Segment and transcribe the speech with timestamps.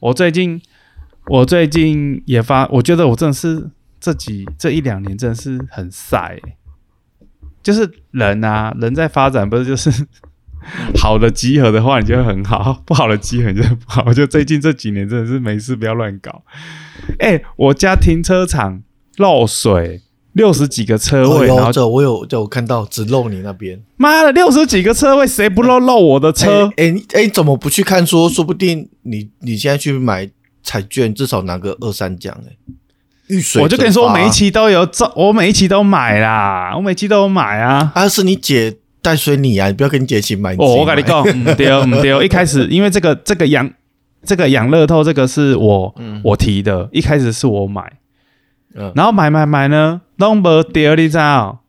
[0.00, 0.60] 我最近
[1.26, 6.38] 我最近也发，我觉得我真的是这几这一两年真的是很晒、
[7.62, 9.90] 就是人啊，人在发展不是就是
[10.96, 14.04] 好的集合的话，你就会很好；不好的集合你就不好。
[14.06, 16.44] 我觉得最近这几年真的是没事不要乱搞。
[17.18, 18.82] 哎、我家停车场
[19.16, 20.02] 漏水，
[20.38, 26.70] 六十几个车哦位，然后有这我有这我看到只漏你那边妈的六十几个车位，谁不漏漏我的车？
[26.76, 28.28] 哎、你哎、你怎么不去看说？
[28.30, 30.30] 说不定你你现在去买
[30.62, 32.52] 彩券，至少拿个二三奖哎。
[33.26, 37.92] 遇水我就跟你说，我每一期都有中，我每一期都买啦，我每期都有买啊。
[37.94, 40.54] 啊，是你姐带水你啊，你不要跟你姐一起买。
[40.54, 43.70] 哦，我跟你讲，讲， 唔对唔对，一开始因为这个这个养
[44.24, 47.82] 这个养乐透这个是我、嗯我提的，一开始是我买，
[48.74, 51.64] 嗯然后买买买呢，都没掉，你知道？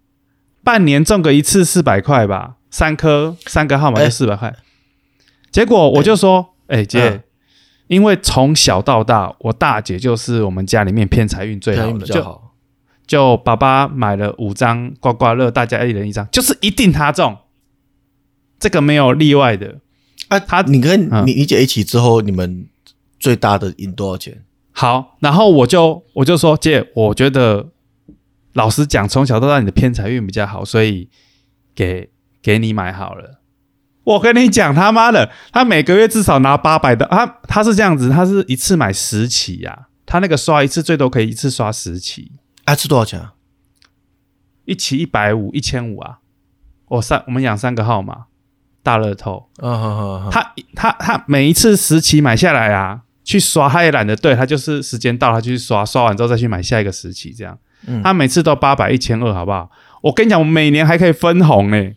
[0.64, 4.56] 半年中个一次四百块吧，三颗三个号码就哎四百块。
[5.52, 7.24] 结果我就说，哎、姐，嗯
[7.88, 12.54] 因为从小到大，我大姐就是我们家里面偏财运最好的，就好。
[13.08, 17.36] 就爸爸买了五张刮刮乐，大家一人一张，就是一定他中，
[18.60, 19.80] 这个没有例外的。
[20.28, 22.68] 啊，他你跟嗯你你姐一起之后，你们
[23.20, 24.44] 最大的赢多少钱？
[24.80, 27.68] 好，然后我就我就说姐，我觉得
[28.54, 31.10] 老实讲，从小到大你的偏财运比较好，所以
[31.76, 32.10] 给
[32.42, 33.42] 给你买好了。
[34.06, 42.32] 我跟你讲，他妈的，他每个月至少拿八百的，他他是这样子，他是一次买十期呀、他那个刷一次最多可以一次刷十期，
[42.64, 43.34] 啊，是多少钱啊？
[44.64, 46.20] 一期一百五，一千五啊。
[46.88, 48.28] 我三我们养三个号码，
[48.82, 57.56] 大乐透，啊哈哈哈，他他他每一次十期买下来啊，去刷他也懒得对，他就是时间到他就去刷，刷完之后再去买下一个时期这样。
[57.86, 59.70] 嗯他每次都八百一千二，好不好？
[60.02, 61.92] 我跟你讲，我每年还可以分红呢、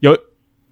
[0.00, 0.14] 有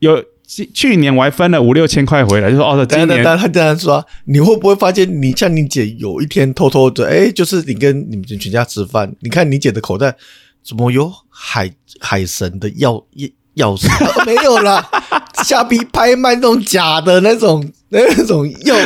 [0.01, 10.15] 有去去年我还分了五六千块回来，就说哦，等今年等等，他这样说，你会不会发现你像你姐有一天偷偷的，哎，就是你跟你们全家吃饭，你看你姐的口袋
[10.63, 13.89] 怎么有海海神的钥钥钥匙？
[13.89, 14.87] 啊 没有啦，
[15.43, 18.77] 虾皮拍卖那种假的那种那种钥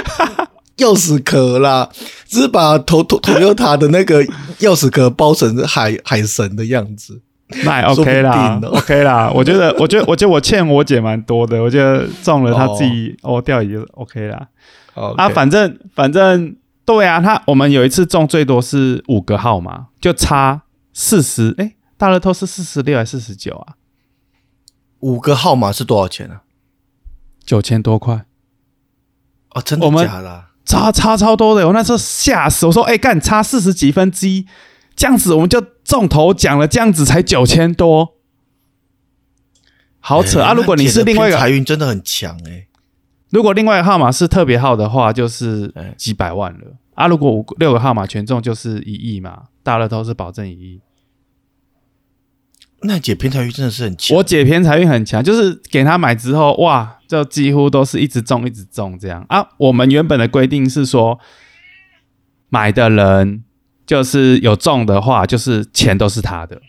[0.79, 1.91] 钥匙壳啦，
[2.27, 4.23] 只是把头头头优塔的那个
[4.59, 7.23] 钥匙壳包成海海神的样子。
[7.65, 9.31] 那也 OK 啦，OK 啦。
[9.33, 14.49] 我觉得，我觉得，我觉得我欠我姐蛮多的，我觉得中了她自己哦掉也就 OK 啦。
[14.95, 20.63] 啊，啊反正反正对啊，他我们有一次中最多是五个号码，就差
[20.93, 23.75] 四十，哎，大乐透是四十六还是四十九啊？
[24.99, 26.43] 五个号码是多少钱啊？
[27.45, 28.25] 九千多块，
[29.51, 30.49] 哦，真的假的啊？
[30.67, 34.47] 差差超多的，我那时候吓死，我说，哎，干差四十几分之一，
[34.97, 38.15] 这样子我们就中头奖了，这样子才九千多，
[40.01, 40.53] 好扯、啊！
[40.53, 42.67] 如果你是另外一个偏财运真的很强哎、
[43.31, 47.07] 如果另外一个号码是特别号的话，就是哎几百万了啊！
[47.07, 49.45] 如果五六个号码全中，就是一亿嘛。
[49.63, 50.81] 大乐透是保证一亿。
[52.87, 54.17] 那姐偏财运真的是很强。
[54.17, 59.47] 我姐偏财运很强，就是给她买之后，哇，就几乎都是一直中，一直中这样啊。
[59.59, 61.19] 我们原本的规定是说，
[62.49, 63.45] 买的人
[63.85, 66.61] 就是有中的话，就是钱都是他的。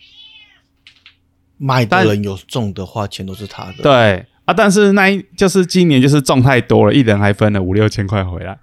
[1.57, 8.59] 买的人有中的话，钱都是他的。，对啊，但是那一就是今年就是中太多了，一人还分了五六千块回来。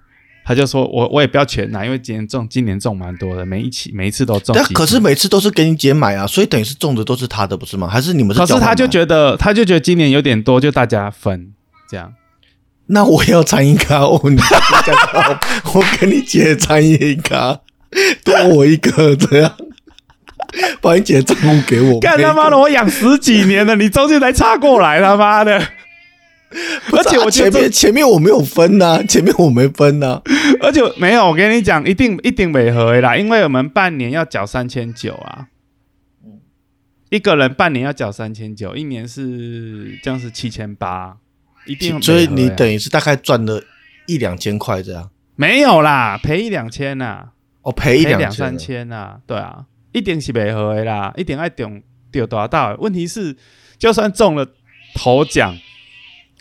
[0.47, 4.55] 他就说我我也不要全拿，因为今年中今年中蛮多的，每一期每一次都中。
[4.55, 7.87] 但可是每次都是给你姐买啊，所以等于是中的都是他的，不是吗？
[7.87, 8.39] 还是你们是？
[8.39, 11.51] 可是他就觉得他就觉得今年有点多，就大家分
[11.89, 12.13] 这样。
[12.85, 14.37] 那我也要参一卡，我你
[15.73, 17.61] 我跟你姐参一卡，
[18.23, 19.51] 多我一个这样，
[20.79, 21.99] 把你姐账户给我。
[21.99, 25.59] 干他妈的，我养十几年了，你中间才插过来，他妈的！
[26.91, 30.21] 而且我前面前面我没有分呐、 前面我没分呐、
[30.61, 35.47] 而且没有，我跟你讲，一定一定违和的啦，因为我们半年要缴三千九啊，
[37.09, 41.17] 一个人半年要缴三千九，一年是这样是七千八，
[41.65, 43.61] 一定所以你等于是大概赚了
[44.07, 47.29] 一两千块这样，没有啦，赔一两千呐，
[47.61, 51.81] 哦，赔一赔两三千呐，对啊，一定是违和的啦，一定爱中
[52.11, 52.77] 丢多大的。
[52.77, 53.35] 问题是，
[53.77, 54.47] 就算中了
[54.93, 55.57] 头奖，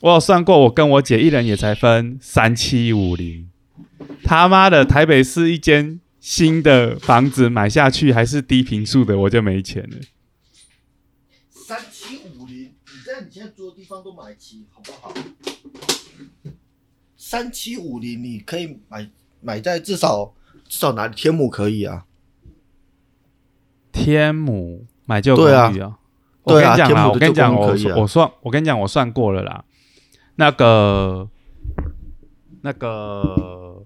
[0.01, 3.51] 我有算过，我跟我姐一人也才分三七五零。
[4.23, 9.97] 他妈的，台北市一间新的房子买下去还是低平数的，我就没钱了。
[11.49, 15.15] 三七五零，你在你现在住的地方都买齐，好不好？
[17.17, 19.09] 三七五零，你可以买
[19.41, 20.35] 买在至少
[20.69, 21.15] 至少哪里？
[21.15, 22.05] 天母可以啊，
[23.93, 25.99] 天母买就可以啊。
[26.43, 29.65] 我跟你讲啦，我跟你讲，我算，我跟你讲，我算过了啦。
[30.37, 31.29] 那个
[32.63, 33.85] 那个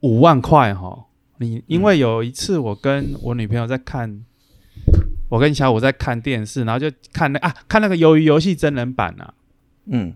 [0.00, 1.06] 五万块哈，
[1.38, 4.24] 你因为有一次我跟我女朋友在看，
[5.28, 9.34] 我跟小五在看电视，然后就看那啊看那个鱿鱼游戏真人版啊，
[9.86, 10.14] 嗯，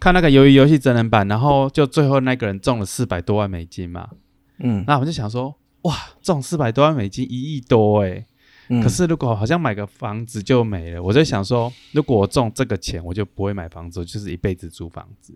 [0.00, 4.10] 看那个鱿鱼游戏真人版，然后就最后那个人中了四百多万美金嘛，
[4.58, 8.26] 嗯，那我就想说，哇，中四百多万美金，一亿多诶、
[8.68, 15.32] 嗯可是如果好像买个房子就没了，我就想说，如果我中这个钱，我就不会买房子，我就是一辈子租房子。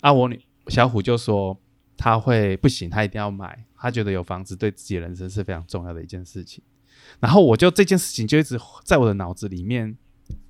[0.00, 1.58] 啊，我女小虎就说
[1.96, 6.62] 他会不行，他一定要买，他觉得有房子对自己的人生是非常重要的一件事情。
[7.20, 9.96] 然后我就这件事情就一直在我的脑子里面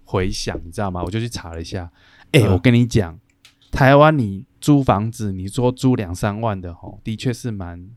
[0.05, 1.03] 回想，你知道吗？
[1.03, 1.91] 我就去查了一下，
[2.33, 3.19] 哎、嗯我跟你讲，
[3.73, 7.89] 台湾你租房子，你说租两三万的吼，的确是蛮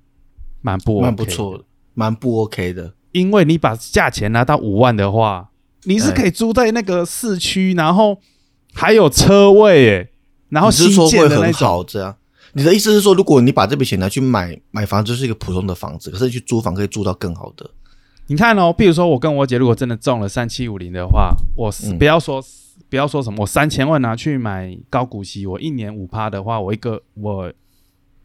[0.62, 1.64] 蛮不、OK、蛮不错的，
[1.94, 2.94] 蛮不 OK 的。
[3.20, 5.50] 因为你把价钱拿到五万的话，
[5.84, 8.20] 你是可以租在那个市区，然后
[8.74, 10.10] 还有车位耶，
[10.50, 11.68] 然后新说会很建的那种。
[11.68, 12.16] 好这样？
[12.54, 17.70] 你的意思是说，如果你把这笔钱拿去买买房，就是一个普通的房子，可是去租房可以租到更好的。
[18.28, 22.44] 你看哦，比如说我跟我姐如果真的中了三七五零的话，我是嗯不要说
[22.90, 27.54] 不要说什么，我三千万拿去买高股息，我一年五趴的话，我一个我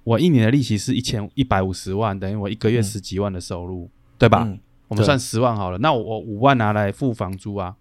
[0.05, 4.49] 我一年的利息是一千一百五十万，等于我一个月嗯十几万的收入，对吧？
[4.93, 7.75] 我们算十万好了，那我我五万拿来付房租啊，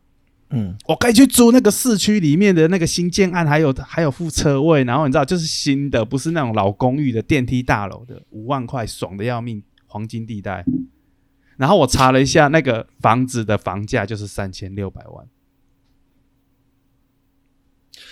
[0.50, 10.64] 嗯，我可以去租那个市区里面的那个新建案，还有还有付车位，然后你知道就是新的，不是那种老公寓的电梯大楼的，五万块爽的要命，黄金地带。
[11.58, 15.28] 然后我查了一下，那个房子的房价就是三千六百万。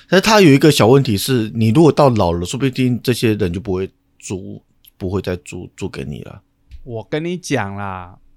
[0.10, 4.62] 但是它有一个小问题是，你如果到老了，说不定这些人就不会租，
[4.98, 6.42] 不会再租租给你了。
[6.84, 8.29] 我跟你讲啦，我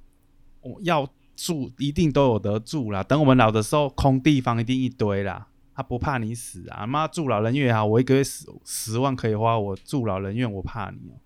[0.83, 3.03] 要住一定都有得住啦。
[3.03, 5.47] 等我们老的时候，空地方一定一堆啦。
[5.75, 6.87] 他不怕你死啊！
[6.87, 11.17] 妈住老人院啊，我一个月十十万可以花，我住老人院我怕你哦、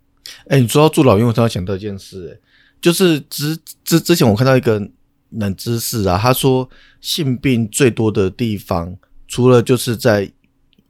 [0.46, 2.46] 哎、你说到住老院，我突然想到一件事、哎，
[2.80, 4.80] 就是之之之前我看到一个
[5.30, 8.96] 冷知识啊，他说性病最多的地方，
[9.26, 10.30] 除了就是在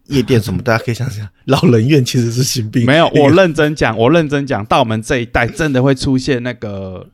[0.08, 2.84] 夜店什么， 大家可以想想，老人院其实是性病。
[2.84, 7.08] 没有，我认真讲，我认真讲，到我们这一代真的会出现那个，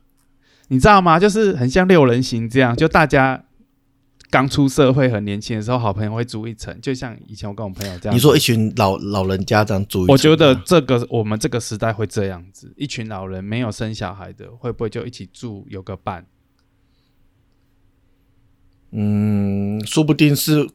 [0.69, 1.19] 你知道吗？
[1.19, 3.43] 就是很像六人行这样，就大家
[4.29, 8.15] 刚出社会很年轻的时候，好朋友会租一层，就像以前我跟我朋友这样。
[8.15, 16.25] 你说一群老老人家这样住一层，我觉得这个我们这个时代会这样子，一群老人没有生小孩的，会不会就一起住，有个伴？
[18.91, 20.69] 嗯，说不定是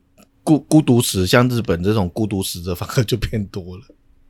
[0.45, 3.83] 孤孤独死，像日本这种孤独死的反而就变多了。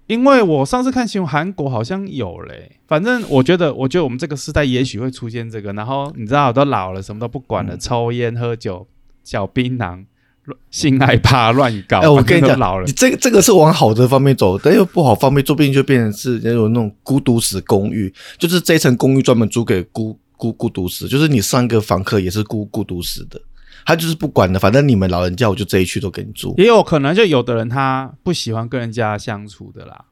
[0.09, 2.73] 因为我上次看新闻，韩国好像有嘞。
[2.87, 5.71] 反正我觉得，我觉得我们这个时代也许会出现这个。
[5.75, 8.87] 然后你知道，都老了，什么都不管了，嗯抽烟、喝酒、
[9.23, 10.07] 嚼槟榔、
[10.45, 12.01] 乱性爱趴、乱搞。
[12.01, 23.39] 哎、我跟你讲，老了你，这个这个是往好的方面走，但又不好方面，说不定就变成是那种那种孤独死公寓，就是这一层公寓专门租给孤孤孤独死，就是你上个房客也是孤孤独死的，
[23.88, 30.05] 他就是不管的，反正你们老人家我就这一区都给你住，也有可能就有的人他不喜欢跟人家相处的啦。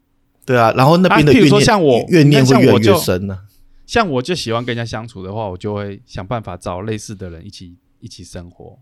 [0.47, 3.41] 对啊，然后那边的啊譬如怨念、说像我怨念会越来越深呢、
[3.85, 8.79] 像我就喜欢跟人家相处的话，我就会想办法找类似的人一起一起生活。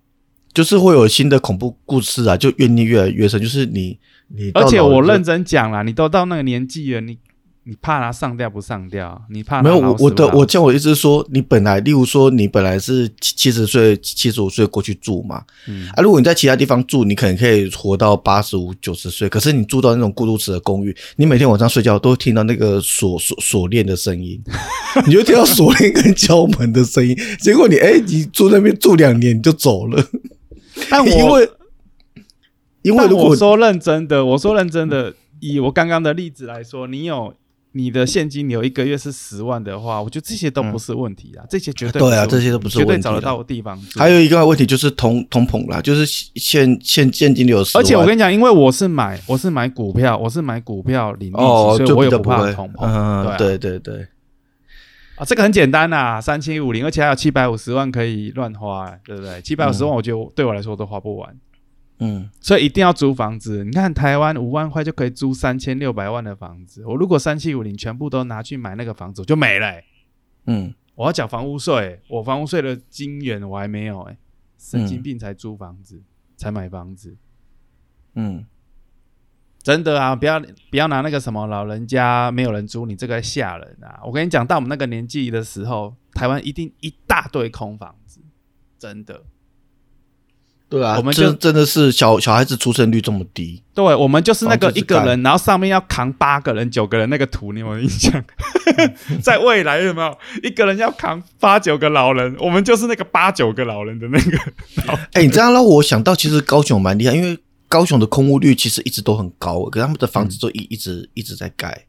[0.52, 3.98] 就是会有新的恐怖故事啊，就怨念越来越深，就是你
[4.28, 7.18] 你而且我认真讲啦，你都到那个年纪了，你
[7.66, 9.22] 你怕他上吊不上吊？
[9.30, 15.88] 你怕没有，我我的我像我意思是说，你本来，例如说，你本来是七七十岁、七十五岁过去住嘛，嗯。
[15.96, 24.38] 啊，如果你在其他地方住，你可能可以活到八十五、九十岁，可是你住到那种孤独死的公寓，你每天晚上睡觉都听到那个锁锁锁链的声音，
[25.06, 30.06] 你就听到锁链跟敲门的声音，结果你哎，你住那边住两年你就走了，
[30.90, 31.50] 但我 因为
[32.82, 37.32] 因为如果我说认真的，我说认真的，以我刚刚的例子来说，你有
[37.76, 43.76] 你的现金，流一个月是十万的话，我觉得这些都不是问题啊，这些绝对对啊这些都不是绝对问题啦找得到地方。
[43.96, 52.86] 还有一个问题就是通通膨啦，就是现现现金流十而，且我跟你讲，因为我是买我是买股票，我是买股票领利息，哦，所以我也不怕通膨。
[52.86, 54.06] 嗯，对啊对对对。
[55.16, 59.40] 啊，这个很简单呐，三七五零，而且还有七百五十万可以乱花，对不对？
[59.42, 61.38] 七百五十万，我觉得对我来说都花不完，嗯，
[62.40, 63.64] 所以一定要租房子。
[63.64, 69.84] 你看台湾五万块就可以租三千六百万的房子，我如果三七五零全部都拿去买那个房子，我就没了欸、
[70.46, 74.16] 嗯，我要缴房屋税，我房屋税的金元我还没有哎、
[74.58, 76.02] 神经病才租房子，
[76.36, 77.16] 才买房子，
[78.14, 78.44] 嗯，
[79.62, 80.14] 真的啊！
[80.14, 80.38] 不要
[80.70, 84.00] 不要拿那个什么老人家没有人租，你这个吓人啊！
[84.04, 88.20] 我跟你讲，到我们那个年纪的时候，台湾一定一大堆空房子，
[88.78, 89.22] 真的。
[90.74, 98.24] 对啊，我们就这真的是小小孩子出生率这么低，对，我们就是那个一个人，然后上面要扛八个人、九个人那个图，你有没有印象？
[99.22, 102.34] 在未来有没有一个人要扛八九个老人？
[102.40, 104.38] 我们就是那个八九个老人的那个。
[105.12, 107.38] 哎、你这样让我想到，其实高雄蛮厉害，因为
[107.68, 111.84] 高雄的空屋率其实一直都很高，可是他们的房子都一一直一直在盖。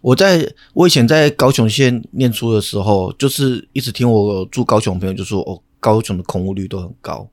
[0.00, 7.28] 我在我以前在高雄县念书的时候，就是一直听我住高雄的朋友就说，哦，高雄的空屋率都很高。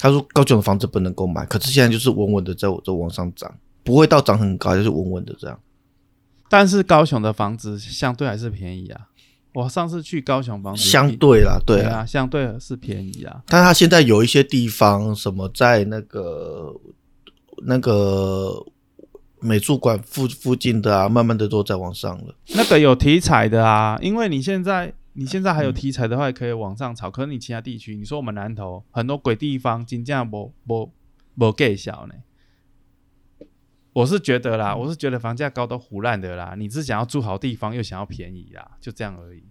[0.00, 3.54] 他说高雄的房子不能够买，可是现在就是稳稳的在我这往上涨，
[3.84, 5.60] 不会到涨很高，就是稳稳的这样。
[6.48, 9.08] 但是高雄的房子相对还是便宜啊。
[9.52, 13.42] 我上次去高雄房子相对啦，对啊，对啊，相对是便宜啊。
[13.46, 16.72] 但他现在有一些地方，什么在那个
[17.66, 18.64] 那个
[19.40, 22.34] 美术馆附附近的啊，慢慢的都在往上了。
[22.54, 27.10] 那个有题材的啊，因为你现在你现在还有题材的话，也可以往上炒。
[27.10, 30.92] 可是你其他地区，你说我们南投很多鬼地方，金价不不
[31.36, 32.14] 不给小呢。
[33.92, 36.54] 我是觉得啦，我是觉得房价高都胡烂的啦。
[36.56, 39.42] 你是想要住好地方，又想要便宜啦，就这样而已。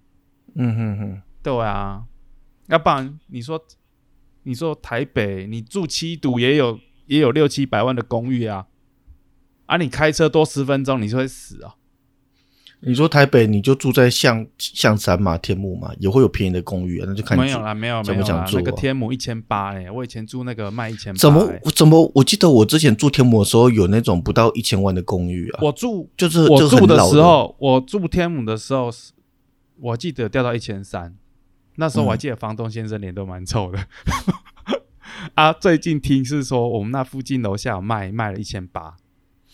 [0.56, 2.06] 嗯哼哼，对啊，
[2.68, 3.62] 要不然你说
[4.44, 8.68] 你说台北，你住七堵也有也有六七百万的公寓啊，
[9.66, 11.75] 啊，你开车多十分钟，你就会死啊。
[12.82, 22.10] 你说台北你就住在象象山嘛、天幕嘛，也会有便宜的公寓啊，那就看你没有啦，没有想没有啦，不想住啊那个天母一千八哎，我以前住那个卖一千八，怎么欸怎么？
[22.16, 29.12] 我记得我之前住天母的时候，有那种不到一千万的公寓啊，我住就是我住的时候，我住天母的时候是，
[29.82, 31.16] 我记得掉到一千三，
[31.76, 33.80] 那时候我还嗯记得房东先生脸都蛮臭的。
[35.36, 38.96] 啊，最近听是说我们那附近楼下有卖卖了一千八，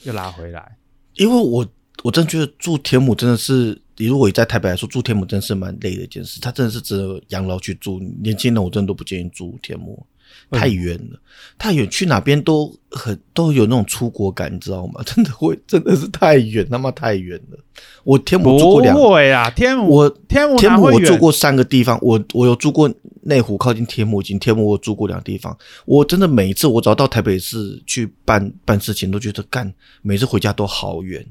[0.03, 0.77] 又拉回来。
[1.15, 1.65] 因为我
[2.05, 6.39] 我真的觉得住天母真的是，你如果在台北来说，住天母真的是蛮累的一件事。
[6.39, 10.05] 它真的是值得养老去住，年轻人我真的都不建议住天母，
[10.51, 11.19] 太远了，
[11.57, 15.01] 太远，去哪边都很都有那种出国感，你知道吗？
[15.03, 17.57] 真的会真的是太远，他妈太远了。
[18.03, 22.87] 我天母住过两，不会啊，天母我天母天母我住过三个地方，我我有住过
[23.23, 31.25] 内湖靠近天母已经天母我住过两个地方，我真的每一次我只要到台北市去办办事情，都觉得干，每次回家都好远，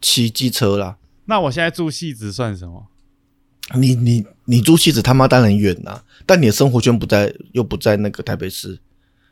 [0.00, 0.96] 骑机车啦。
[1.26, 2.86] 那我现在住戏子算什么？
[3.74, 8.78] 你你你住戏子他妈当然远啦、但你的生活圈不在，又不在那个台北市，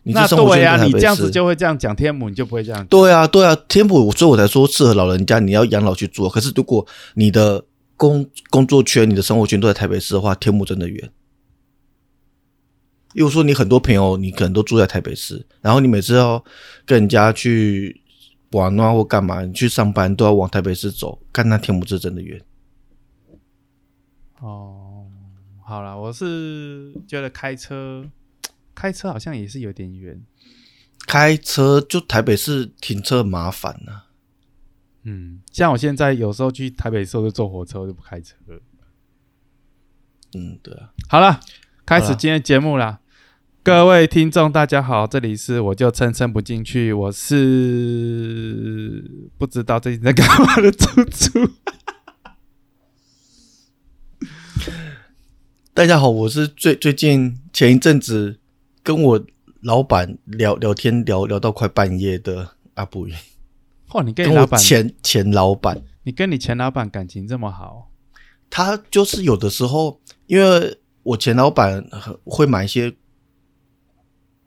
[0.02, 1.30] 你那对啊，你这样子。
[1.30, 2.86] 就会这样讲天母，你就不会这样。
[2.88, 6.28] 对啊，对啊，天母，所以我才说适合老人家，你要养老去住。
[6.28, 7.64] 可是如果你的
[7.96, 11.10] 工工作圈、你的生活圈都在台北市的话，天母真的远。
[13.14, 16.44] 又说，你很多朋友，你可能都住在台北市，然后你每次要
[16.84, 18.02] 跟人家去
[18.52, 22.40] 玩啊或干嘛，你去上班都要往台北市走，看那天母是真的远。
[24.40, 25.06] 哦，
[25.64, 28.08] 好了，我是觉得开车
[28.74, 30.22] 开车好像也是有点远。
[31.06, 34.02] 开车就台北市停车麻烦呐、
[35.04, 38.34] 嗯，像我现在有时候去台北市，我就坐火车，我就不开车。
[40.34, 41.40] 嗯，对啊，好了，
[41.86, 43.00] 开始今天节目啦。
[43.66, 49.02] 各位听众，大家好，这里是我就撑撑不进去，我是
[49.36, 51.50] 不知道最近在干嘛的猪猪。
[55.74, 58.38] 大家好，我是最最近前一阵子
[58.84, 59.26] 跟我
[59.62, 63.14] 老板聊聊天聊聊到快半夜的阿布云，
[63.94, 67.90] 哇，你跟你老板，前前老板，你跟你前老板感情这么好，
[68.48, 71.84] 他就是有的时候，因为我前老板
[72.24, 72.94] 会买一些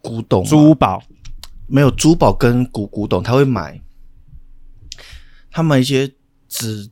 [0.02, 1.04] 古董嘛，珠宝
[1.68, 3.80] 没有珠宝跟古古董，他会买，
[5.52, 6.12] 他买一些
[6.48, 6.90] 紫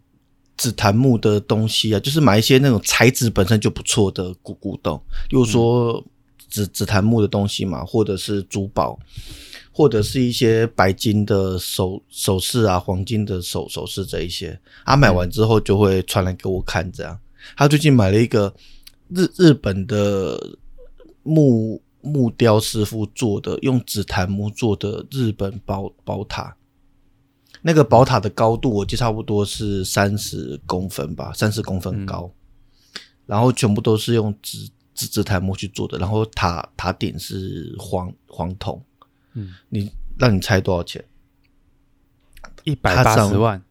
[0.55, 4.97] 紫檀木的东西啊，就是买一些那种材质本身就不错的古古董，
[5.29, 6.03] 例如说
[6.49, 8.97] 紫紫檀木的东西嘛，或者是珠宝，
[9.71, 14.59] 或者是一些白金的首首饰啊，黄金的首首饰这一些。
[14.85, 17.19] 他、买完之后就会传来给我看，这样。
[17.55, 18.53] 他最近买了一个
[19.09, 20.57] 日日本的
[21.23, 26.55] 木木雕师傅做的，用紫檀木做的日本宝宝塔。
[27.61, 32.31] 那个宝塔的高度，我记得差不多是三十公分吧，三十公分高。
[33.25, 38.81] 然后全部都是用紫紫紫檀木去做的，然后塔塔顶是黄黄铜。
[39.33, 41.03] 嗯，你让你猜多少钱？
[42.63, 43.61] 一百八十万，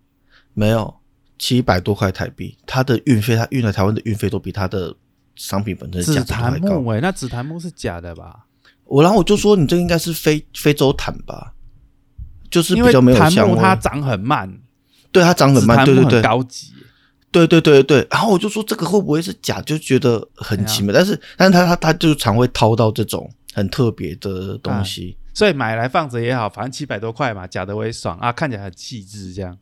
[0.53, 0.95] 没有，
[1.39, 2.57] 七百多块台币。
[2.67, 4.95] 它的运费，它运来台湾的运费都比它的
[5.37, 6.33] 商品本身价紫值。
[6.33, 8.47] 檀木哎、那紫檀木是假的吧？
[8.85, 11.53] 我然后我就说，你这应该是非非洲檀吧？
[12.51, 13.55] 就是比较没有檀香味。
[13.55, 14.53] 木它长很慢，
[15.13, 16.73] 对它长很慢，对对对，高级。
[17.31, 18.07] 对对对对。
[18.11, 19.61] 然后我就说这个会不会是假？
[19.63, 20.95] 就觉得很奇妙。
[20.95, 25.17] 但是但是他他他就常会掏到这种很特别的东西。
[25.35, 29.59] 所以买来放着也好，反正七百多块嘛，假的我也爽啊，看起来很气质这样。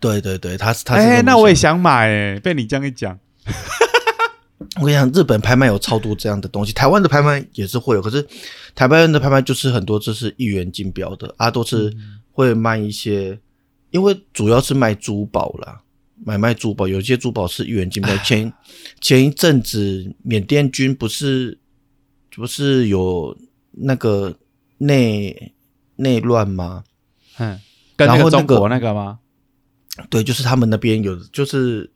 [0.00, 3.16] 对对对，他是他是哎、那我也想想买哎、被你这样一讲，
[4.80, 8.26] 我跟你讲，日本拍卖有超多这样的东西，台湾的拍卖也是会有，可是
[8.74, 11.94] 台湾的拍卖就是很多就是一元竞标的啊，都是
[12.32, 13.38] 会卖一些，
[13.90, 15.80] 因为主要是卖珠宝啦，
[16.24, 18.14] 买卖珠宝，有些珠宝是一元竞标。
[18.18, 18.52] 前
[19.00, 21.58] 前一阵子缅甸军不是
[22.34, 23.36] 不是有
[23.70, 24.36] 那个
[24.78, 25.54] 内
[25.96, 26.84] 内乱吗？
[27.38, 27.58] 嗯，
[27.96, 29.18] 跟那个中然后那个国那个吗？
[30.10, 31.90] 对，就是他们那边有，就是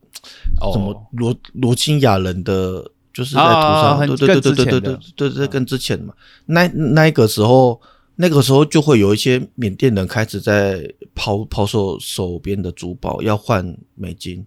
[0.73, 4.99] 什么罗罗兴亚人的，就是在哦图上，很对对对对对更之前对的。
[5.15, 6.13] 对对对，更之前嘛，
[6.45, 7.81] 那那一个时候，
[8.15, 14.45] 那个时候就会有一些缅甸人开始在抛抛售手边的珠宝，要换美金，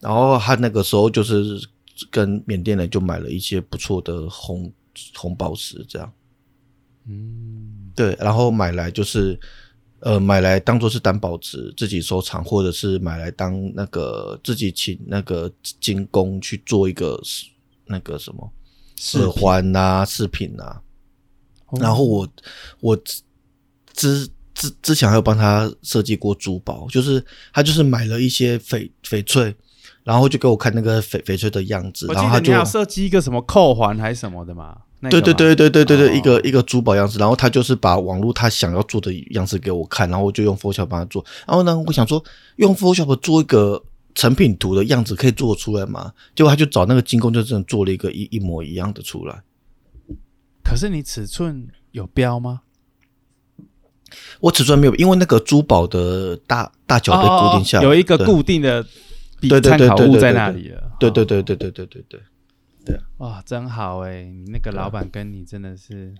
[0.00, 1.66] 然后他那个时候就是
[2.10, 4.72] 跟缅甸人就买了一些不错的红
[5.16, 6.12] 红宝石，这样。
[7.08, 9.38] 嗯，对，然后买来就是
[10.02, 17.20] 呃买来当做是担保值自己收藏，或者是买来当那个自己请那个精工去做一个
[17.86, 18.52] 那个什么
[19.14, 20.82] 耳环啊饰品啊。
[21.68, 22.28] 哦然后我
[22.80, 22.94] 我
[23.94, 29.54] 之之之前还有帮他设计过珠宝，就是他就是买了一些翡翡翠，
[30.04, 34.82] 然后就给我看那个翡翡翠的样子，然后他就记得你还有设计一个什么扣环还是什么的嘛？
[35.04, 41.24] 那对对对对对对对，哦一个一个珠宝样式，然后他就是把网络他想要做的样式给我看，然后我就用 Photoshop 帮他做。
[41.44, 42.22] 然后呢，我想说
[42.56, 43.82] 用 Photoshop 做一个
[44.14, 46.12] 成品图的样子可以做出来吗？
[46.36, 49.42] 结果他就找那个精工，就真的做了一个一一模一样的出来。
[50.62, 52.60] 可是你尺寸有标吗？
[54.40, 60.92] 我尺寸没有，因为那个珠宝的大大小被固定下来，哦有一个固定的参考对对对物在那对对里了。
[61.00, 62.20] 对对哦对对对对对
[62.84, 64.24] 对哇，真好哎！
[64.24, 66.14] 你那个老板跟你真的是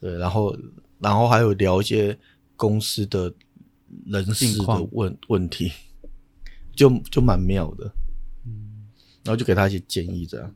[0.00, 0.56] 对，然后
[0.98, 2.18] 然后还有聊一些
[2.56, 3.32] 公司的
[4.06, 5.72] 人事的问问题，
[6.74, 7.92] 就就蛮妙的。
[8.46, 8.86] 嗯
[9.24, 10.54] 然后就给他一些建议，这样。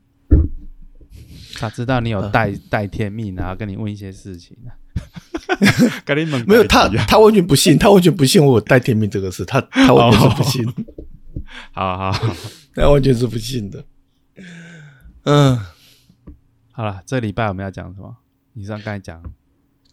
[1.55, 4.55] 他知道你有嗯带带天命，然后跟你问一些事情
[6.47, 10.65] 没有他，啊他完全不信，他完全不信我有带天命这个事，他他完全是不信，
[11.71, 12.35] 好好好
[12.75, 13.83] 他完全是不信的。
[15.31, 15.59] 嗯，
[16.71, 18.17] 好了，这礼拜我们要讲什么？
[18.53, 19.21] 你上刚才讲。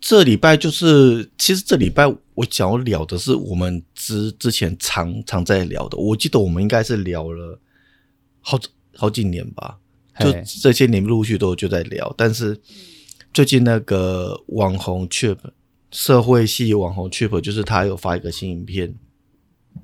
[0.01, 7.61] 这礼拜就是，其实这礼拜我想要聊的是我们之之前常常在聊的，我记得我们应该是聊了
[8.41, 8.59] 好
[8.95, 9.79] 好几年吧，
[10.19, 12.59] 就这些年陆续都就在聊，但是
[13.35, 15.37] 最近那个网红 Chip
[15.91, 18.95] 社会系网红 Chip，就是他有发一个新影片，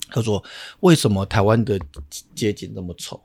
[0.08, 0.42] 他说
[0.80, 1.78] 为什么台湾的
[2.34, 3.20] 街景那么丑？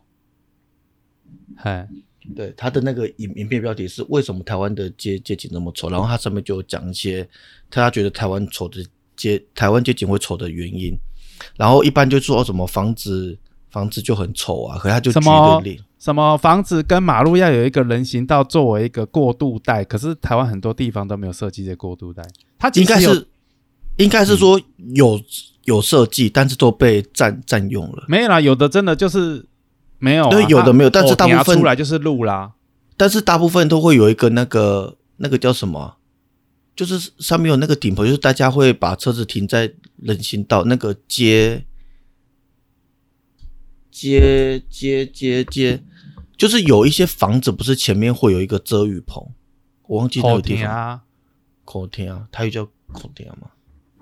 [1.58, 1.88] 嘿，
[2.36, 7.28] 对，他的那个影影片标题是为什么台湾的街街景那么丑，然后他上面就讲一些
[7.70, 8.86] 他觉得台湾丑的
[9.16, 10.98] 街台湾街景会丑的原因，
[11.56, 13.38] 然后一般就说哦什么房子
[13.70, 22.24] 房子就很丑啊，可是他就举个例，什么房子跟马路要有一个人行道作为一个过渡带，可是台湾很多地方都没有设计这过渡带，
[22.60, 23.28] 它其实有应该是
[23.98, 24.62] 应该是说
[24.94, 25.20] 有
[25.66, 28.06] 有设计，但是都被占占用了。
[28.08, 29.46] 没有啦，有的真的就是
[30.00, 32.54] 没有啊、对有的没有但是大部分它出来就是路啦。
[32.96, 35.98] 但是大部分都会有一个那个那个叫什么啊，
[36.76, 41.66] 就是上面有那个顶棚，就是大家会把车子停在人行道那个街
[43.92, 45.82] 街街街街，
[46.38, 49.28] 就是有一些房子不是前面会有一个遮雨棚，
[49.88, 50.58] 我忘记那后个地方。
[50.58, 51.02] 天啊，
[51.66, 53.50] 口天啊，它又叫口天嘛。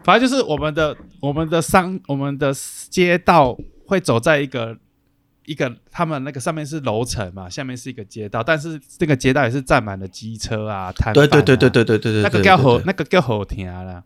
[0.03, 2.53] 反正就是我们的我们的商我们的
[2.89, 4.77] 街道会走在一个
[5.45, 14.03] 一个他们那个上面是楼层嘛，下面是一个街道，但是这个街道也是站满了机车啊、摊贩、啊，对对对对对对对对，那个叫好那个叫后天啦。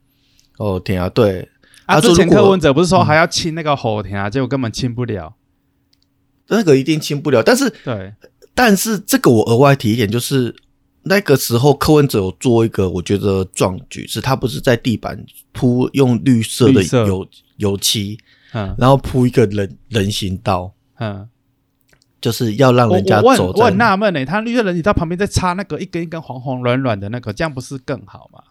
[0.58, 1.50] 哦天啊，对。
[1.86, 5.34] 啊，之前柯文哲不是说还要清那个后天，结果根本清不了。
[6.50, 8.14] 那个一定清不了，但是对，
[8.54, 10.56] 但是这个我额外提一点，就是
[11.04, 18.20] 那个时候柯文哲有做一个我觉得壮举，是他不是在地板铺用绿色的油油漆，
[18.54, 18.76] 嗯。
[18.78, 21.28] 然后铺一个人人行道，嗯，
[22.22, 28.44] 就是要让人家我我很我很纳闷呢，他绿色人体到旁边再插那个一根一根黄黄软软的那个，这样不是更好吗？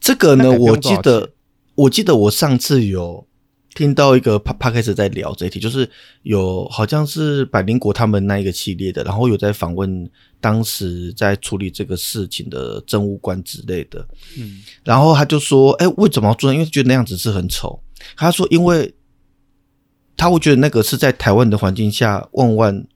[0.00, 1.30] 这个呢，我记得
[1.74, 3.26] 我记得我上次有。
[3.72, 5.88] 听到一个帕帕开始在聊这一题，就是
[6.24, 14.04] 有好像是百灵国他们那一个系列的，然后有在访问当时在处理这个事情的政务官之类的，
[14.36, 16.52] 嗯，然后他就说：“哎，为什么要做？
[16.52, 17.80] 因为觉得那样子是很丑。”
[18.18, 18.92] 他说：“因为
[20.20, 22.86] 他会觉得那个是在台湾的环境下，万万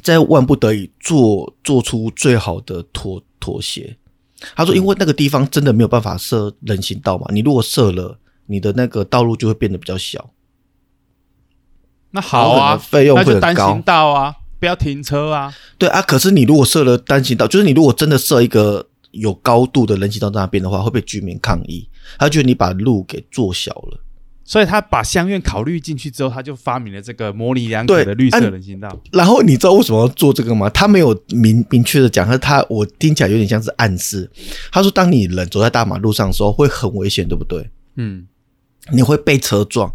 [0.00, 3.96] 在万不得已做做出最好的妥妥协。
[4.54, 8.16] 他说，因为那个地方真的没有办法设人行道嘛，你如果设了，
[8.46, 10.30] 你的那个道路就会变得比较小。
[12.12, 15.52] 那好啊，费用会很高行道啊，不要停车啊。
[15.78, 21.88] 对啊，可是你如果设了单行道，就是你如果真的设一个有高度的人行道在那边的话，会被居民抗议，
[22.20, 23.98] 他觉得你把路给做小了。
[24.44, 29.00] 所以他把乡院考虑进去之后，他就发明了这个模棱两可的绿色人行道。
[29.12, 30.68] 然后你知道为什么要做这个吗？
[30.70, 34.30] 他没有明明确的讲，他他我听起来有点像是暗示。
[34.70, 37.70] 他说，当你人走在大马路上的时候，会很危险，对不对？
[37.96, 38.26] 嗯
[38.90, 39.88] 你会被车撞，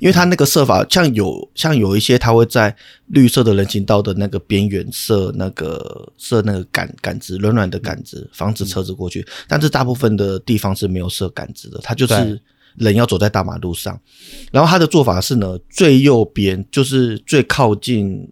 [0.00, 2.74] 因为他那个设法，像有像有一些他会在
[3.06, 9.24] 绿色的人行道的那个边缘设那个设那个杆杆子，软软的杆子，防止车子过去。
[9.46, 12.40] 但是大部分的地方是没有设杆子的，他就是对
[12.76, 13.98] 人要走在大马路上。
[14.50, 18.30] 然后他的做法是呢，最右边就是最靠近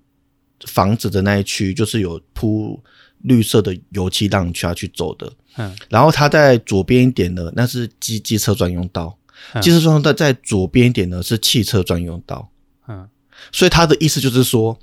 [0.66, 2.82] 房子的那一区，就是有铺
[3.22, 5.30] 绿色的油漆让你下去走的。
[5.56, 9.16] 嗯然后他在左边一点呢，那是机机车专用道。
[9.54, 12.48] 嗯机车专用道在左边一点呢是汽车专用道，
[12.86, 13.08] 嗯
[13.52, 14.78] 所以他的意思就是说，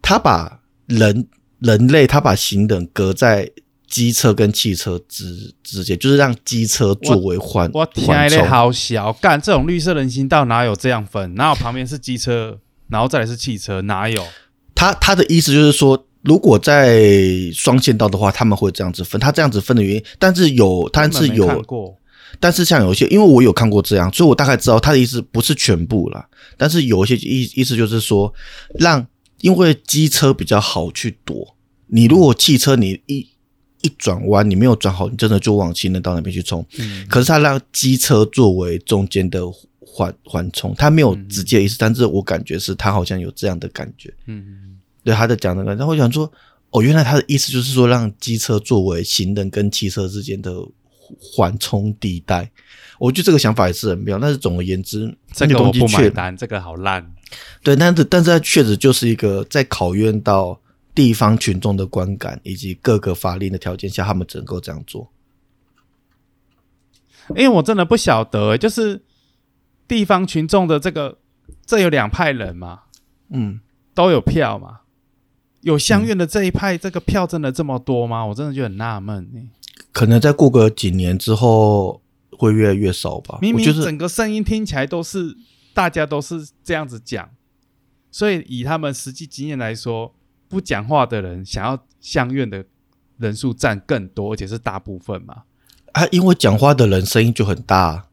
[0.00, 3.50] 他把人人类他把行人隔在
[3.90, 8.38] 机车跟汽车之之间，就是让机车作为缓我天缓冲。
[8.38, 9.38] 嘞，好小干！
[9.38, 11.34] 这种绿色人行道哪有这样分？
[11.34, 13.82] 哪有旁边是机车，然后再来是汽车？
[13.82, 14.24] 哪有？
[14.74, 17.02] 他他的意思就是说，如果在
[17.52, 19.20] 双线道的话，他们会这样子分。
[19.20, 21.94] 他这样子分的原因，但是有，但是有，过。
[22.38, 26.24] 但是像有一些，因为我有看过这样，所以我大概知道他的意思不是全部啦。
[26.56, 28.32] 但是有一些意意思就是说，
[28.78, 29.04] 让
[29.40, 31.56] 因为机车比较好去躲，
[31.88, 33.26] 你如果汽车你一
[33.82, 36.64] 一转弯你没有转好，你真的就往行人道那边去冲。
[36.78, 39.40] 嗯可是他让机车作为中间的
[39.80, 44.12] 缓缓冲，他没有直接的意思，但是我感觉是他好像有这样的感觉。
[44.26, 46.30] 嗯对他在讲那个，然后我想说，
[46.68, 50.54] 哦，原来他的意思就是说，让机车作为行人跟汽车之间的
[51.18, 52.50] 缓冲地带。
[52.98, 55.06] 我觉得这个想法也是很妙，但是总而言之，
[55.38, 57.10] 那这个我不买单，这个好烂。
[57.62, 60.60] 对，但是但是它确实就是一个在考验到
[60.94, 65.10] 地方群众的观感以及各个法令的条件下，他们只能够这样做。
[67.30, 69.02] 因为我真的不晓得、欸就是
[69.86, 71.18] 地方群众的这个，
[71.64, 72.82] 这有两派人嘛，
[73.28, 73.60] 嗯，
[73.94, 74.80] 都有票嘛。
[75.62, 78.24] 有相院的这一派，这个票真的这么多吗？
[78.24, 79.48] 我真的就很纳闷、欸。
[79.92, 82.00] 可能再过个几年之后
[82.38, 83.38] 会越来越少吧。
[83.42, 85.36] 明明整个声音听起来都是
[85.74, 87.28] 大家都是这样子讲，
[88.10, 90.14] 所以以他们实际经验来说，
[90.50, 92.62] 不讲话的人想要相院的
[93.18, 95.44] 人数占更多，而且是大部分嘛。
[95.92, 98.08] 啊，因为讲话的人声音就很大，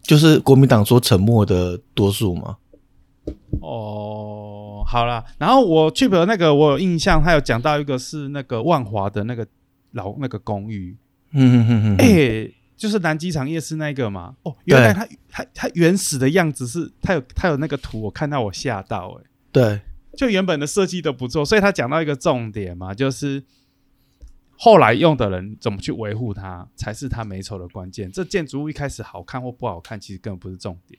[0.00, 2.56] 就是国民党说沉默的多数嘛。
[3.60, 9.46] 哦，好啦，然后我去的那个我有印象，他有讲到一个是那个万华的那个
[9.92, 10.96] 老那个公寓，
[11.32, 14.34] 嗯嗯嗯嗯，哎、就是南机场夜市那个嘛。
[14.44, 19.24] 哦，原来他他他原始的样子是，他有他有那个图，我看到我吓到、哎。
[19.52, 19.80] 对，
[20.16, 23.42] 就原本的设计都不错，所以他讲到一个重点嘛，就是
[24.56, 28.10] 后来用的人怎么去维护它，才是它美丑的关键。
[28.12, 30.98] 这建筑物一开始好看或不好看，其实根本不是重点。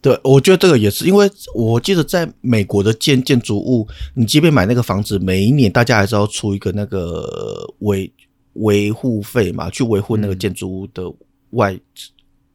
[0.00, 8.12] 对，我觉得这个也是，因为我记得在美国的建建筑物，你即便买那个房子，每一年大家还是要出一个那个维
[8.54, 11.04] 维护费嘛，去维护那个嗯建筑物的
[11.50, 11.78] 外、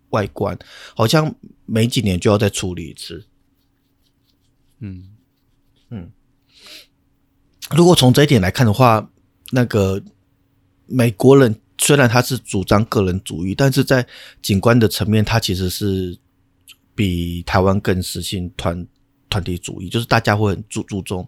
[0.09, 0.57] 外观，
[0.93, 1.33] 好像
[1.65, 3.23] 每几年就要再处理一次。
[4.79, 5.15] 嗯，
[7.75, 9.09] 如果从这一点来看的话，
[9.51, 10.01] 那个
[10.85, 14.05] 美国人虽然他是主张个人主义，但是在
[14.41, 16.17] 景观的层面，他其实是
[16.95, 18.85] 比台湾更实行团
[19.29, 21.27] 团体主义，就是大家会很注注重，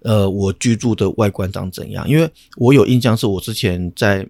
[0.00, 2.08] 呃，我居住的外观长怎样。
[2.08, 4.26] 因为我有印象，是我之前在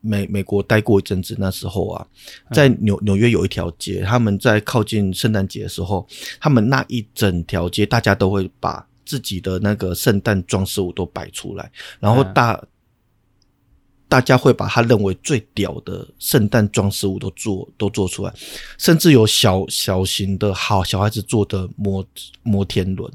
[0.00, 2.06] 美美国待过一阵子，那时候啊，
[2.52, 6.06] 在纽纽约有一条街，他们在靠近圣诞节的时候，
[6.40, 12.64] 他们那一整条街，大家都会把自己的那个圣诞装饰物都摆出来，然后嗯大、
[14.08, 18.32] 大家会把他认为最屌的圣诞装饰物都做都做出来，
[18.78, 22.04] 甚至有小小型的好小孩子做的摩
[22.42, 23.12] 摩天轮。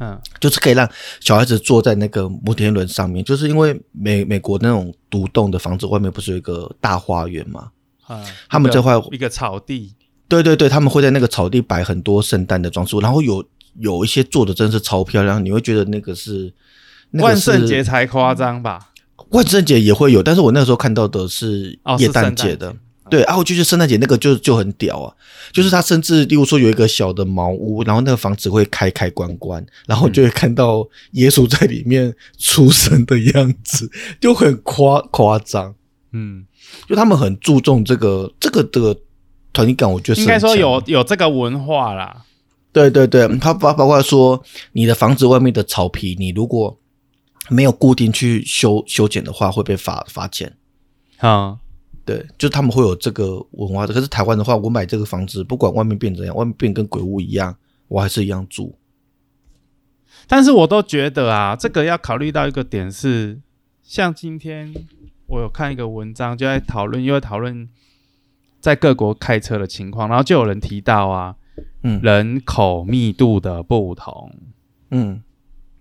[0.00, 7.72] 嗯就是可以让小孩子坐在那个摩天轮上面，就是因为美美国那种独栋的房子外面不是有一个大花园嘛？
[8.08, 9.96] 嗯，他们这块一个草地，
[10.28, 13.44] 对对对，他们会在那个草地摆很多圣诞的装饰物，然后有
[13.78, 16.52] 有一些做的真是超漂亮，你会觉得那个是、
[17.10, 18.90] 那个万圣节才夸张吧？
[19.30, 22.74] 万圣节也会有，但是我那个时候看到的是哦是耶诞节的，
[23.10, 25.14] 对啊，我就觉得圣诞节那个就就很屌啊，
[25.52, 35.74] 就是他甚至例如说有一个小的茅屋，然后那个房子会开开关关，然后就会看到耶稣在里面出生的样子，就很夸夸张。
[36.12, 36.46] 嗯，
[36.88, 38.96] 就他们很注重这个这个的
[39.52, 42.24] 团体感，我觉得是应该说有有这个文化啦。
[42.72, 46.78] 对对对，它包包括说你的房子外面的草皮，你如果
[47.48, 50.54] 没有固定去修修剪的话，会被罚罚钱。
[51.18, 51.58] 啊、
[52.04, 53.92] 对，就他们会有这个文化的。
[53.92, 57.56] 可是台湾的话，我买这个房子，不管外面变怎样，外面变跟鬼屋一样，
[57.88, 58.78] 我还是一样住。
[60.26, 63.40] 但是我都觉得啊，这个要考虑到一个点是，
[63.82, 64.72] 像今天
[65.26, 67.68] 我有看一个文章，就在讨论，因为讨论
[68.60, 71.34] 在各国开车的情况，然后就有人提到啊，
[71.82, 74.32] 嗯人口密度的不同，
[74.90, 75.22] 嗯，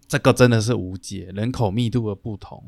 [0.08, 2.64] 这个真的是无解，人口密度的不同。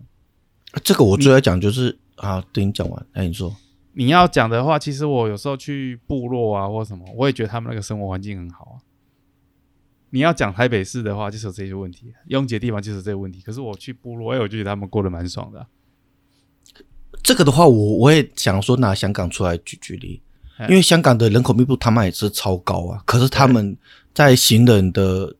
[0.84, 3.56] 这个我最爱讲就是啊，等你讲完，哎，你说，
[3.94, 8.76] 你要讲的话，其实我有时候去部落啊或什么，我也觉得他们那个生活环境很好啊。
[10.12, 13.42] 你要讲台北市的话，就是有这些问题，拥挤的地方就是这些问题。
[13.42, 15.68] 可是我去部落，哎，我就觉得他们过得蛮爽的啊、
[17.24, 20.29] 这个的话，我我也想说拿香港出来举举例，哎
[20.68, 23.78] 因为香港的人口密度他妈也是超高啊，可是他们
[24.14, 25.34] 在行人的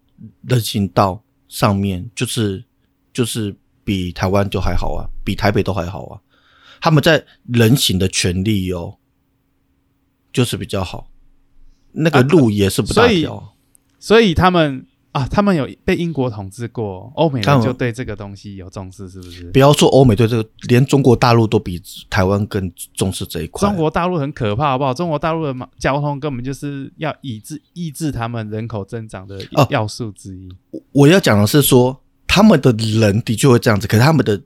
[0.44, 2.64] 人行道上面，就是
[3.12, 3.54] 就是
[3.84, 6.22] 比台湾就还好啊，比台北都还好啊。
[6.80, 8.98] 他们在人行的权利哦，
[10.32, 11.10] 就是比较好，
[11.92, 13.50] 那个啊路也是不大所以条啊。
[14.00, 19.52] 所以他们啊，他们有被英国统治过，欧美人就对这个东西有重视，是不是？
[19.52, 23.68] 不要说欧美对这个，连中国大陆都比台湾更重视这一块。
[23.68, 24.94] 中国大陆很可怕，好不好？
[24.94, 30.48] 中国大陆的嘛交通根本就是要抑制抑制他们人口增长的哦要素之一。
[30.92, 34.40] 我要讲的是说，他们的人的确会这样子，可是他们的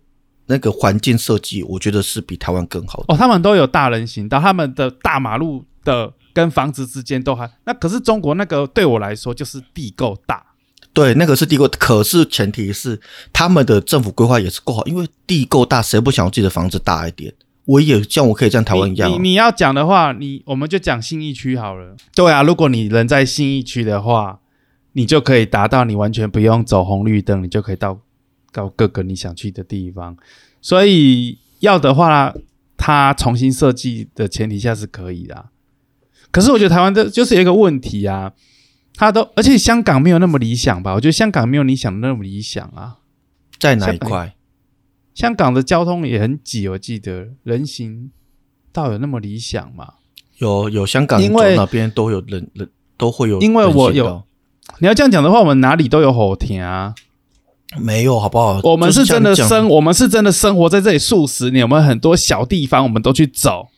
[0.45, 3.13] 那个环境设计，我觉得是比台湾更好的。
[3.13, 10.43] 哦，他们都有大人行道，他们的大马路的跟房子之间都还那，可是中国那个对我来说就是地够大，
[10.93, 12.99] 对，那个是地够，可是前提是
[13.31, 17.33] 他们的政府规划也是够好，因为地够大，谁不想要自己的房子大一点？
[17.65, 21.95] 我也像我可以像台湾一样、你你要讲的话，你我们就讲信义区好了。
[22.13, 24.39] 对啊，如果你人在信义区的话，
[24.91, 27.99] 你就可以达到你完全不用走红绿灯，你就可以到
[28.51, 30.15] 到各个你想去的地方。
[30.61, 32.33] 所以要的话，
[32.77, 35.45] 它重新设计的前提下是可以的。
[36.31, 38.33] 可是我觉得台湾的就是一个问题啊，
[38.95, 40.93] 它都而且香港没有那么理想吧？
[40.93, 42.97] 我觉得香港没有你想的那么理想啊。
[43.59, 44.35] 在哪一块？
[45.15, 48.11] 香港的交通也很挤，我记得人行
[48.71, 49.93] 道有那么理想吗？
[50.39, 54.23] 有有香港因为哪边都有人人都会有因，为我有
[54.79, 56.95] 你要这样讲的话，我们哪里都有后田啊。
[57.77, 58.59] 没有好不好？
[58.63, 63.69] 我们是真的生，我们是真的生活在这里数十年，我们很多小地方我们都去走，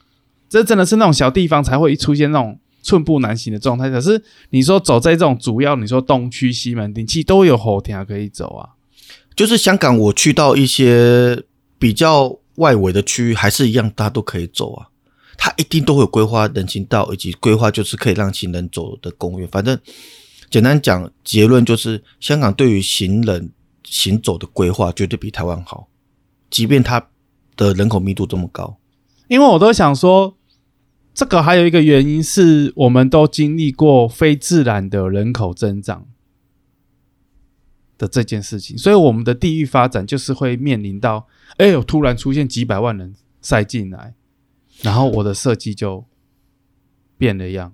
[0.50, 3.90] 这真的是那种小地方才会出现那种寸步难行的状态。
[3.90, 8.70] 可是你说走在这种主要，你说东区、西门町，其实都有后天可以走啊。
[9.36, 11.44] 就是香港，我去到一些
[11.80, 14.88] 比较外围的区域，还是一样，大家都可以走啊。
[15.36, 19.48] 它一定都会有规划人行道，以及规划就是可以让行人走的公园。
[19.50, 19.78] 反正
[20.50, 23.52] 简单讲，结论就是香港对于行人
[23.84, 25.88] 行走的规划绝对比台湾好，
[26.50, 27.06] 即便它
[27.58, 28.78] 的人口密度这么高。
[29.28, 30.38] 因为我都想说，
[31.16, 36.06] 这个还有一个原因是我们都经历过非自然的人口增长
[37.98, 41.26] 的这件事情，所以我们的地域发展就是会面临到，
[41.56, 44.14] 哎呦，突然出现几百万人塞进来，
[44.82, 46.04] 然后我的设计就
[47.18, 47.74] 变了样。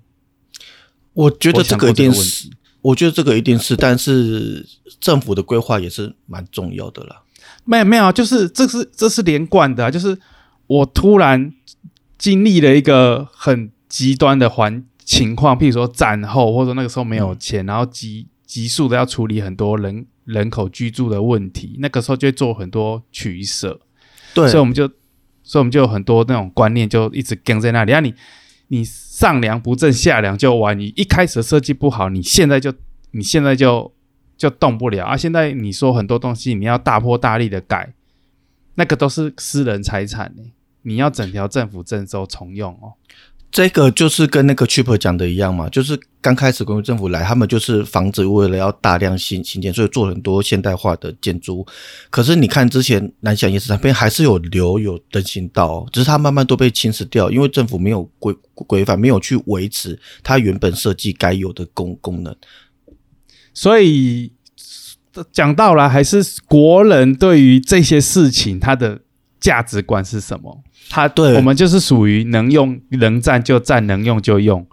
[1.14, 2.48] 我觉得这个一定是，
[2.80, 4.64] 我觉得这个一定是，但是
[5.00, 7.24] 政府的规划也是蛮重要的啦。
[7.64, 10.16] 没有没有啊，就是这是这是连贯的、啊，就是
[10.68, 11.52] 我突然
[12.22, 23.80] 经历了一个很极端的环情况，譬如说战后，或者说那个时候没有钱，然后急急速的要处理很多人人口居住的问题，那个时候就会做很多取舍，
[24.34, 24.46] 对。
[24.46, 24.86] 所以我们就
[25.42, 28.14] 所以我们就有很多那种观念就一直跟在那里，啊你
[28.68, 32.72] 你上梁不正下梁就歪，你一开始设计不好，你现在就
[33.10, 33.92] 你现在就
[34.36, 35.06] 就动不了。
[35.06, 35.16] 啊！
[35.16, 37.92] 现在你说很多东西你要大破大立的改，
[38.76, 40.44] 那个都是私人财产呢、
[40.82, 42.92] 你要整条政府征收重用哦。
[43.50, 51.66] 这个就是跟那个 Chipper 讲的一样嘛，就是刚开始国民政府来，他们就是房子为了要大量新新建，所以做很多现代化的建筑。
[52.08, 62.34] 可是你看之前南翔夜市那边还是有留有人行道哦，只是它慢慢都被侵蚀掉，因为政府没有规规范，没有去维持它原本设计该有的功功能。
[63.52, 64.32] 所以
[65.30, 69.02] 讲到了，还是国人对于这些事情他的
[69.42, 70.62] 价值观是什么。
[70.88, 74.66] 他对我们就是属于能用能占就占，能用就用。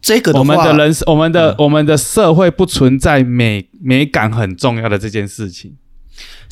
[0.00, 5.76] 这个的我们的人，我们的、嗯我们的社会不存在美美感很重要的这件事情。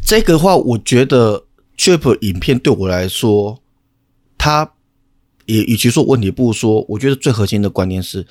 [0.05, 1.45] 这个的话，我觉得
[1.77, 3.61] Chip 影片对我来说，
[4.39, 4.73] 它
[5.47, 8.25] 也与其说问题，不如说，我觉得最核心的观念是，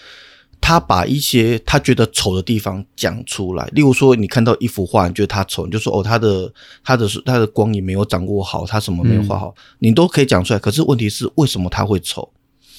[0.70, 3.68] 他把一些他觉得丑的地方讲出来。
[3.74, 6.54] 例如说，你看到一幅画，你觉得它丑，你就说哦，他的
[6.84, 10.60] 他的他的光影没有掌握好，他什么没有画好，你都可以讲出来。
[10.60, 12.32] 可是问题是，为什么他会丑？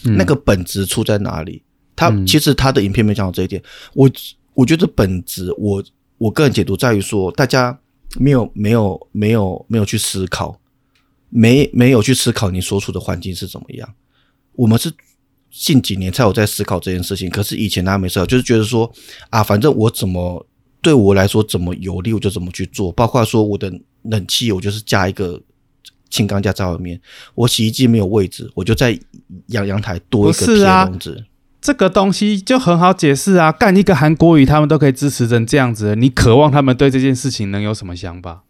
[0.04, 1.64] 嗯那个本质出在哪里？
[1.96, 3.60] 他、嗯其实他的影片没讲到这一点。
[3.94, 4.08] 我
[4.54, 5.82] 我觉得本质，我
[6.16, 7.76] 我个人解读在于说，大家
[8.20, 10.56] 没有没有没有没有去思考，
[11.28, 13.92] 没没有去思考你所处的环境是怎么样。
[14.52, 14.92] 我们是
[15.50, 18.90] 近几年才有在思考这件事情，可是以前大家没思考，就是觉得说
[19.30, 20.46] 啊，反正我怎么
[20.80, 25.40] 对我来说怎么有利我就怎么去做，包括说我的冷气，我就是加一个
[26.08, 27.00] 轻钢架在外面，
[27.34, 28.98] 我洗衣机没有位置，我就在
[29.48, 31.24] 阳阳台多一个铁笼子。
[31.60, 38.44] 这个东西就很好解释啊，干一个韩国语，他们都可以支持成这样子，你渴望他们对这件事情能有什么想法？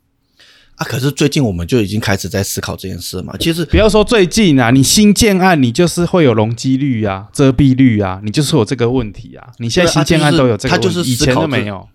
[0.81, 3.37] 啊，可是最近我们就已经开始在思考这件事嘛。
[3.39, 9.47] 其实不要说最近啊，你新建案你就是会有容积率啊、遮蔽率啊，你就是有这个问题啊。
[9.59, 11.87] 你现在新建案都有这个问题，啊就是以前都没有。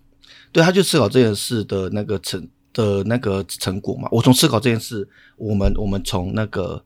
[0.52, 4.08] 对，他就思考这件事的那个成的那个成果嘛。
[4.12, 6.80] 我从思考这件事，我们我们从那个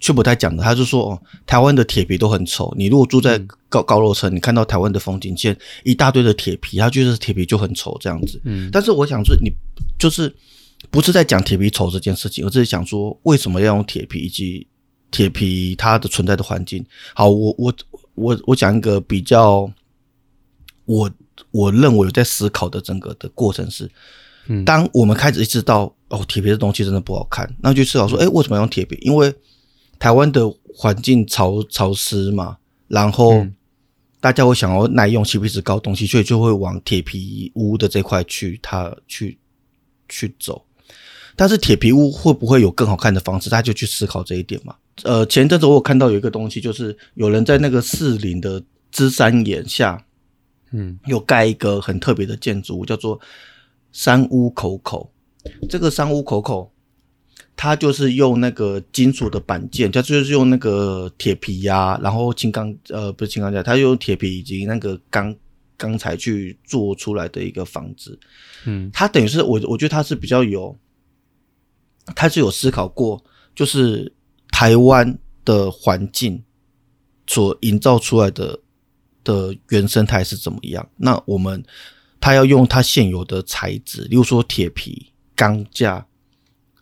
[0.00, 2.74] 去不太讲的，他就说哦，台湾的铁皮都很丑。
[2.78, 8.40] 你如果住在嗯高、高楼层，你看到台湾的风景线一大堆的铁皮，他觉得铁皮就很丑这样子。
[8.44, 9.52] 嗯，但是我想说，你
[9.98, 10.34] 就是
[10.90, 14.66] 不是在讲铁皮丑这件事情，而是想说为什么要用铁皮，以及
[15.10, 16.84] 铁皮它的存在的环境。
[17.14, 17.74] 好，我我
[18.14, 19.70] 我我讲一个比较，
[20.84, 21.10] 我
[21.50, 23.90] 我认为有在思考的整个的过程是，
[24.48, 28.98] 嗯当我们开始意识到哦，铁皮这东西真的不好看，那就思考说，哎，为什么要用铁皮？
[29.02, 29.34] 因为
[29.98, 30.42] 台湾的
[30.74, 33.34] 环境潮潮湿嘛，然后。
[33.34, 33.54] 嗯
[34.22, 39.36] 大家会想要耐用、CP 值高东西，所以就会往铁皮屋的这块去，它去
[40.08, 40.64] 去走。
[41.36, 43.48] 但是铁皮屋会不会有更好看的房子？
[43.50, 44.74] 大家就去思考这一点嘛。
[45.04, 50.04] 呃，前一阵子我有看到有一个东西，就是有人在那个士林的芝山岩下
[50.70, 53.18] 嗯有盖一个很特别的建筑物，叫做
[53.92, 55.10] 山屋口口。
[55.68, 56.72] 这个山屋口口，
[57.56, 65.34] 它就是用那个金属的板件，它就是用那个铁皮呀、然后轻钢呃不是轻钢架，它用铁皮以及那个钢
[65.76, 68.18] 钢材去做出来的一个房子。
[68.66, 70.76] 嗯它等于是我我觉得它是比较有，
[72.14, 73.22] 它是有思考过，
[73.54, 74.12] 就是
[74.50, 76.42] 台湾的环境
[77.26, 78.58] 所营造出来的
[79.24, 80.88] 的原生态是怎么样。
[80.96, 81.64] 那我们
[82.20, 86.06] 他要用他现有的材质，例如说铁皮、钢架，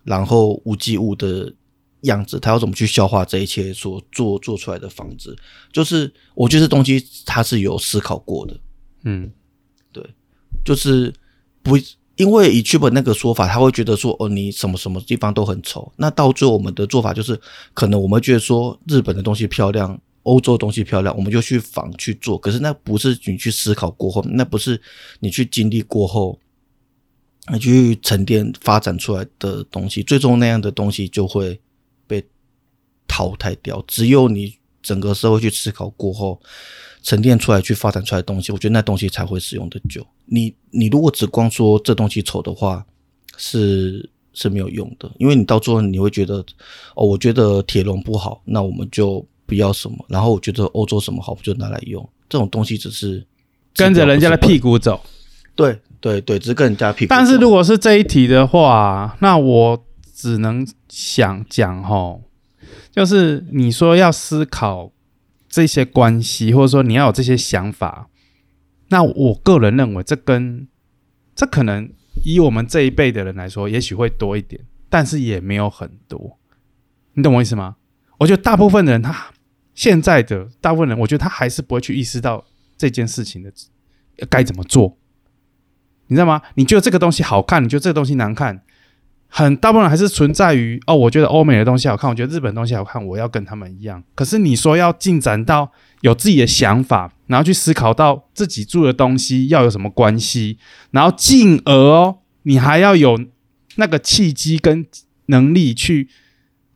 [0.03, 1.53] 然后无机物的
[2.01, 5.35] 样子，他要怎么去消化这一切所做做出来的房子？
[5.71, 8.59] 就是我觉得这东西他是有思考过的。
[9.03, 9.31] 嗯
[9.91, 10.03] 对
[10.63, 11.11] 就是
[11.63, 11.75] 不
[12.21, 15.91] 因为以剧本那个说法，他会觉得说哦，你什么什么地方都很丑。
[15.95, 17.39] 那到最后我们的做法就是，
[17.73, 22.37] 可能我们觉得说日本的东西漂亮，欧洲的东西漂亮，我们就去仿去做。
[22.37, 24.79] 可是那不是你去思考过后，那不是
[25.19, 26.37] 你去经历过后，
[27.51, 31.59] 你去沉淀发展出来的东西，最终那样的东西就会
[32.05, 32.23] 被
[33.07, 33.83] 淘汰掉。
[33.87, 34.53] 只有你
[34.83, 36.39] 整个社会去思考过后，
[37.01, 40.05] 沉淀出来去发展出来的东西，我觉得那东西才会使用的久。
[40.25, 42.85] 你你如果只光说这东西丑的话，
[43.37, 46.35] 是是没有用的，因为你到最后你会觉得，
[46.95, 52.07] 哦，我觉得铁笼不好，那我们就不要什么，然后我觉得欧洲什么好，我就拿来用。
[52.29, 53.25] 这种东西只是
[53.75, 55.01] 跟着人家的屁股，走。
[55.53, 57.15] 对对对，只是跟人家屁股走。
[57.15, 59.85] 但是如果是这一题的话，那我
[60.15, 62.21] 只能想讲吼，
[62.95, 64.91] 就是你说要思考
[65.51, 68.09] 这些关系，或者说你要有这些想法，
[68.87, 70.67] 那我个人认为这跟
[71.35, 71.91] 这可能
[72.23, 76.39] 以我们这一辈的人来说，也许会多一点，但是也没有很多。
[77.13, 77.75] 你懂我意思吗？
[78.19, 79.33] 我觉得大部分的人他
[79.75, 82.45] 现在的大部分人，我觉得他还是不会去意识到
[82.77, 83.51] 这件事情的
[84.29, 84.97] 该怎么做。
[86.07, 86.41] 你知道吗？
[86.55, 88.63] 你觉得这个东西好看，你觉得这个东西难看，
[89.33, 94.03] 很大部分还是存在于哦，我觉得欧美的东西好看，我觉得日本东西好看，我要跟他们一样。
[94.13, 95.71] 可是你说要进展到
[96.01, 100.57] 有自己的想法，然后去思考到自己住的东西要有什么关系，
[100.91, 103.17] 然后进而哦，你还要有
[103.77, 104.85] 那个契机跟
[105.27, 106.09] 能力去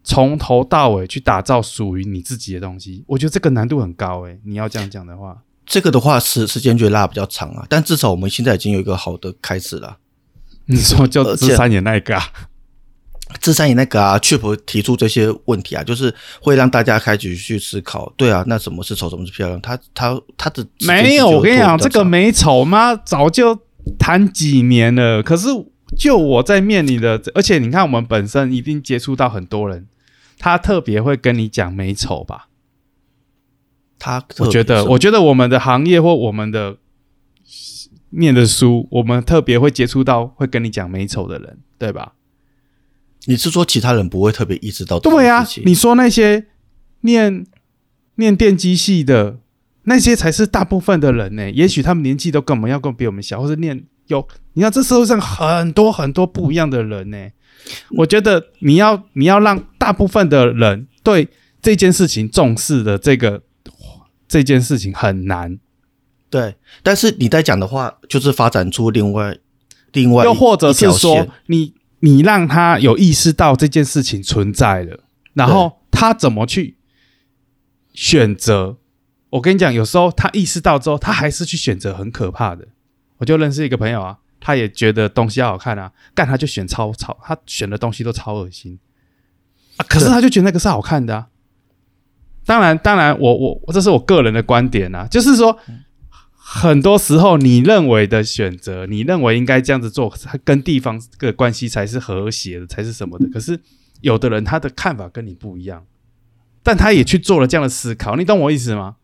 [0.02, 3.04] 从头到尾去打造属于你自己的东西。
[3.08, 9.98] 我觉得这个难度很高诶、你要这样讲的话，这个的话，时时间就拉比较长啊，但至少我们现在已经有一个好的开始了。
[10.74, 12.24] 你说就而且芝山也那一个、啊，
[13.40, 19.60] 智山也那个啊，Chip 提出这些问题啊，就是会让大家开始去思考，对啊，那什么是丑，什么是漂亮？
[19.62, 22.96] 他他他的没有，我跟你讲，这个美丑吗？
[22.96, 23.60] 早就
[24.00, 25.22] 谈几年了。
[25.22, 25.48] 可是
[25.98, 29.88] 就我在面临的，而且你看，我们本身一定接触到很多人，
[30.40, 32.48] 他特别会跟你讲美丑吧？
[34.00, 36.78] 他我觉得，我觉得我们的行业或我们的
[38.18, 42.14] 念的书，我们特别会接触到会跟你讲美丑的人，对吧？
[43.28, 45.00] 你是说其他人不会特别意识到？
[45.00, 46.46] 对呀，你说那些
[47.02, 47.46] 念
[48.16, 49.40] 念电机系的
[49.84, 51.50] 那些才是大部分的人呢。
[51.52, 57.30] 也许他们年纪都跟我们要更比我们小，或者念有你看这社会上很多很多不一样的人呢。
[57.98, 61.28] 我觉得你要你要让大部分的人对
[61.62, 63.42] 这件事情重视的这个
[64.28, 65.58] 这件事情很难。
[66.40, 69.38] 对，但是你在讲的话，就是发展出另外
[69.94, 71.74] 另外又或者是说你。
[72.02, 75.00] 你让他有意识到这件事情存在了，
[75.34, 76.78] 然后他怎么去
[77.94, 78.78] 选择？
[79.32, 82.68] 我跟你讲，有时候他意识到之后，他还是去选择很可怕的。
[83.18, 88.78] 我就认识一个朋友啊，他也觉得东西要好看啊，干他就选超超，他选的东西都超恶心
[89.78, 91.28] 啊，可是他就觉得那个是好看的啊。
[92.46, 95.58] 当然，当然，我我这是我个人的观点啊，就是说。
[96.48, 103.28] 很多时候，你认为的选择，你认为应该这样子做，跟地方的关系才是和谐的，才是什么的？
[103.30, 103.60] 可是
[104.02, 105.84] 有的人他的看法跟你不一样，
[106.62, 108.98] 但他也去做了这样的思考，你懂我意思吗？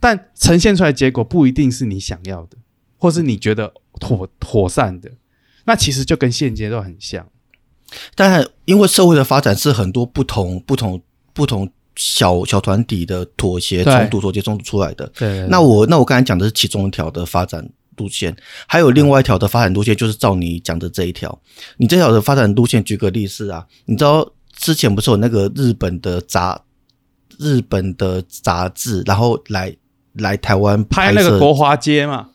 [0.00, 2.56] 但呈现出来结果不一定是你想要的，
[2.96, 5.10] 或是你觉得妥妥善的，
[5.66, 7.28] 那其实就跟现阶段很像。
[8.14, 11.02] 但因为社会的发展是很多不同、不同、
[11.34, 11.70] 不同。
[11.96, 15.10] 小小团体的妥协冲突，妥协冲突出来的。
[15.16, 17.66] 对，那我那我刚才讲的是其中一条的发展
[17.96, 18.36] 路线，
[18.66, 21.40] 还有另外一条的发展路线，就是照你讲的这一条。
[21.78, 26.60] 你这条的发展路线，举个例子啊，你知道之前不是有那个日本的杂
[27.38, 29.74] 日本的杂志，然后来
[30.12, 32.28] 来台湾拍那个国华街嘛，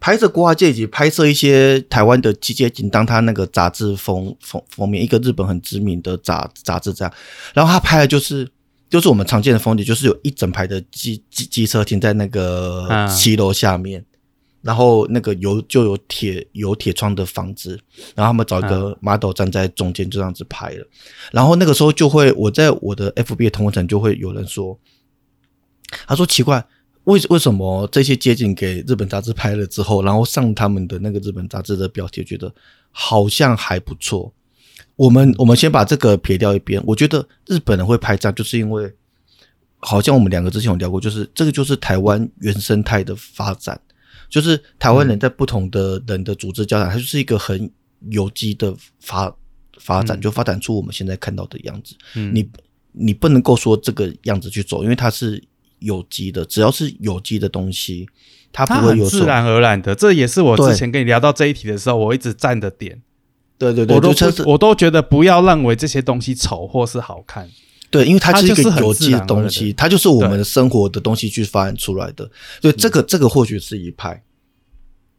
[0.00, 7.14] 拍摄国华街以及拍摄一些台湾的街景，当他那个杂志封封封面，一个日本很知名的杂杂志这样，
[7.54, 8.48] 然后他拍的就是。
[8.94, 14.04] 就是我们常见的风景，就是有一整排的机机机车停在那个骑楼下面，
[14.62, 17.70] 然后那个有就有铁有铁窗的房子，
[18.14, 20.86] 然后他们找一个 model 站在中间，就这样子拍了。
[21.32, 24.78] 然后那个时候就会，我在我的 FB 的同城就会有人说，
[26.06, 26.64] 他说奇怪，
[27.02, 32.54] 为为什么这些街景给日本杂志拍了之后，然后上他们的那个日本杂志的标题，觉得
[32.92, 34.32] 好像还不错。
[34.96, 36.82] 我们我们先把这个撇掉一边。
[36.86, 38.92] 我觉得日本人会拍照，就是因为
[39.78, 43.80] 好像我们两个之前有聊过，就是这个就是台湾原生态的发展，
[44.28, 47.70] 就是台湾人在不同的人的组织交谈，它就是一个很
[48.10, 49.34] 有机的发
[49.78, 51.96] 发展，就发展出我们现在看到的样子。
[52.32, 52.48] 你
[52.92, 55.42] 你不能够说这个样子去走，因为它是
[55.80, 58.08] 有机的，只要是有机的东西，
[58.52, 59.94] 它不会有自然而然的。
[59.94, 63.02] 这也是我之前跟你聊到这一题的时候，我一直站的点。
[63.58, 64.12] 对对对，我都
[64.46, 67.48] 我都觉得不要认为这些东西丑或是好看。
[67.90, 72.28] 对，因为它是一个有机的东西，它就是我们的生活的东西去发展出来的。
[72.60, 74.20] 对，这个这个或许是一派。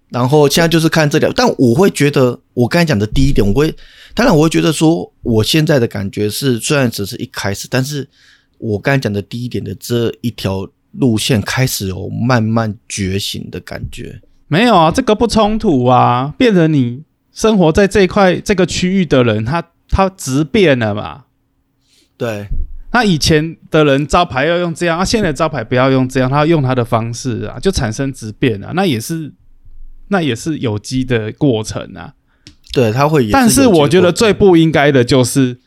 [0.10, 3.74] 然后现在就是看这条，但我会觉得，我刚才讲的第一点，我会
[4.14, 8.06] 当然我会觉得说，我现在的感觉是，虽然只是一开始，但是
[8.58, 14.22] 我刚才讲的第一点的这一条路线开始有慢慢觉醒的感觉。
[14.48, 17.04] 没有啊，这个不冲突啊，变成你。
[17.36, 21.26] 生活在这一块这个区域的人，他他质变了嘛？
[22.18, 22.48] 对，
[22.94, 29.34] 那以前的人招牌要用这样，啊，现在招牌不要用这样，他用他的方式啊，就产生质变啊，那也是
[30.08, 32.14] 那也是有机的过程啊。
[32.72, 33.30] 对，他会。
[33.30, 35.60] 但是我觉得最不应该的就是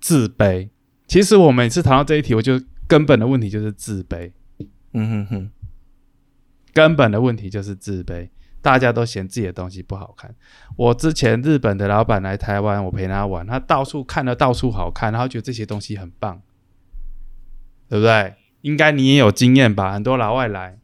[0.00, 0.70] 自卑。
[1.06, 4.32] 其实我每次谈到这一题，我就根本的问题就是自卑。
[4.94, 5.50] 嗯哼哼，
[6.72, 8.30] 根本的问题就是自卑。
[8.68, 10.34] 大家都嫌自己的东西不好看。
[10.76, 16.42] 我之前日本的老板来台湾，我陪他玩，他到处看了到处好看，然后觉得这些东西很棒，
[17.88, 18.34] 对不对？
[18.60, 19.94] 应该你也有经验吧？
[19.94, 20.78] 很多老外来，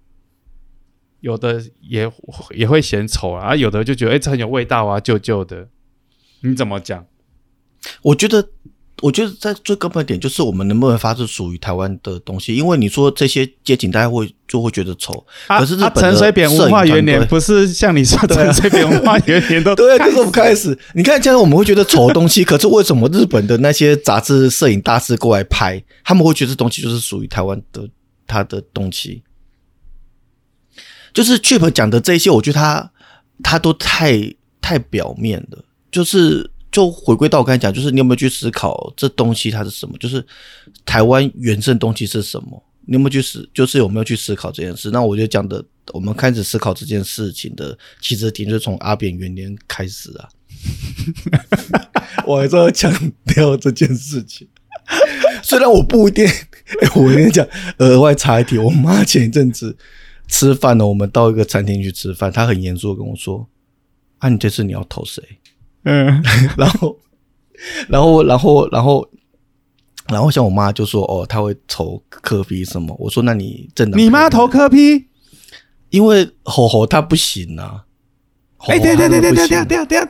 [1.21, 2.11] 有的也
[2.55, 5.69] 也会嫌丑啊，有的就觉得哎，这很有味道啊，旧旧的。
[6.41, 7.07] 你怎么讲？
[8.05, 8.49] 我觉得。
[9.03, 15.27] 我觉得在最根本点就是我们能不能发出属于台湾的东西，因为你说这些街景，大家会就会觉得丑。
[15.49, 20.79] 可是日本陈水扁文化元年不是像你说陈水扁文化元年都 对，就是我们开始。
[20.95, 27.89] 你看，这样我们会觉得丑的东西， 可是为什么日本的那些杂志摄影大师过来拍，他们会觉得这东西就是属于台湾的
[28.29, 29.25] 他的东西？
[31.13, 32.93] 就是 Chip 讲的这些，我觉得他
[33.43, 36.53] 他都太太表面了，就是。
[36.75, 39.97] 就回归到我刚才讲，就是你有没有去思考这东西它是什么？
[39.99, 40.27] 就是
[40.85, 42.61] 台湾原生东西是什么？
[42.87, 43.49] 你有没有去思？
[43.55, 44.91] 就是有没有去思考这件事？
[44.91, 50.29] 那我就讲的，我们开始思考这件事情的起始点，就是从阿扁元年开始啊。
[52.27, 52.93] 我还是要强
[53.27, 54.49] 调这件事情，
[55.45, 56.27] 虽然我不一定。
[56.27, 57.47] 哎， 我跟你讲，
[57.79, 59.77] 额外插一题，我妈前一阵子
[60.27, 63.47] 吃饭呢，我们到一个餐厅去吃饭，她很严肃的跟我说
[64.19, 65.23] ：“啊，你这次你要投谁？”
[65.85, 66.23] 嗯，
[66.57, 66.99] 然后，
[67.89, 69.09] 然后，然后，然后，
[70.09, 75.07] 然后，像我妈就说：“哦，她会投科批什么？”我说：“那你真的你妈投科批？
[75.91, 77.85] 因为吼吼她不行啊。”
[78.67, 80.05] 哎，等下等下等下等下等下等下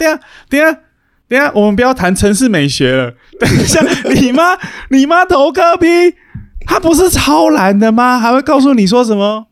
[0.48, 0.80] 等下，
[1.28, 3.12] 等下，我们不要谈城市美学了。
[3.40, 3.80] 等一下，
[4.14, 4.56] 你妈，
[4.90, 5.86] 你妈投科批，
[6.64, 8.20] 她不是超懒的吗？
[8.20, 9.48] 还会告诉你说什么？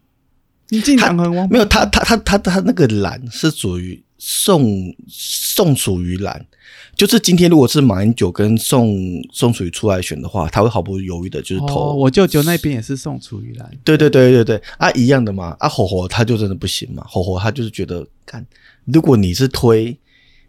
[0.68, 6.46] 你进党很王没有，他他他他他那个懒是属于宋宋楚瑜蓝，
[6.94, 8.96] 就是今天如果是马英九跟宋
[9.32, 11.92] 宋楚瑜出来选的话，他会毫不犹豫的就是投。
[11.96, 13.68] 我舅舅那边也是宋楚瑜蓝。
[13.82, 18.46] 对对对对对，啊一样的嘛，啊火火他就真的不行嘛，火火他就是觉得看。
[18.84, 19.98] 如果你是推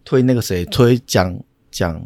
[0.06, 1.36] 推那个谁推蒋
[1.72, 2.00] 蒋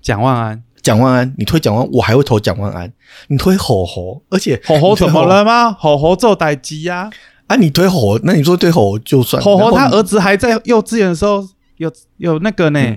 [0.00, 2.90] 蒋万安蒋万安，你推蒋万，我还会投蒋万安。
[3.28, 5.72] 你推吼吼，而且吼吼怎么了吗？
[5.72, 7.02] 吼吼做代机呀！
[7.02, 7.10] 啊，
[7.56, 9.42] 你推吼，那你说推吼就算。
[9.42, 11.46] 吼吼他儿子还在幼稚园的时候，
[11.76, 12.96] 有有那个呢，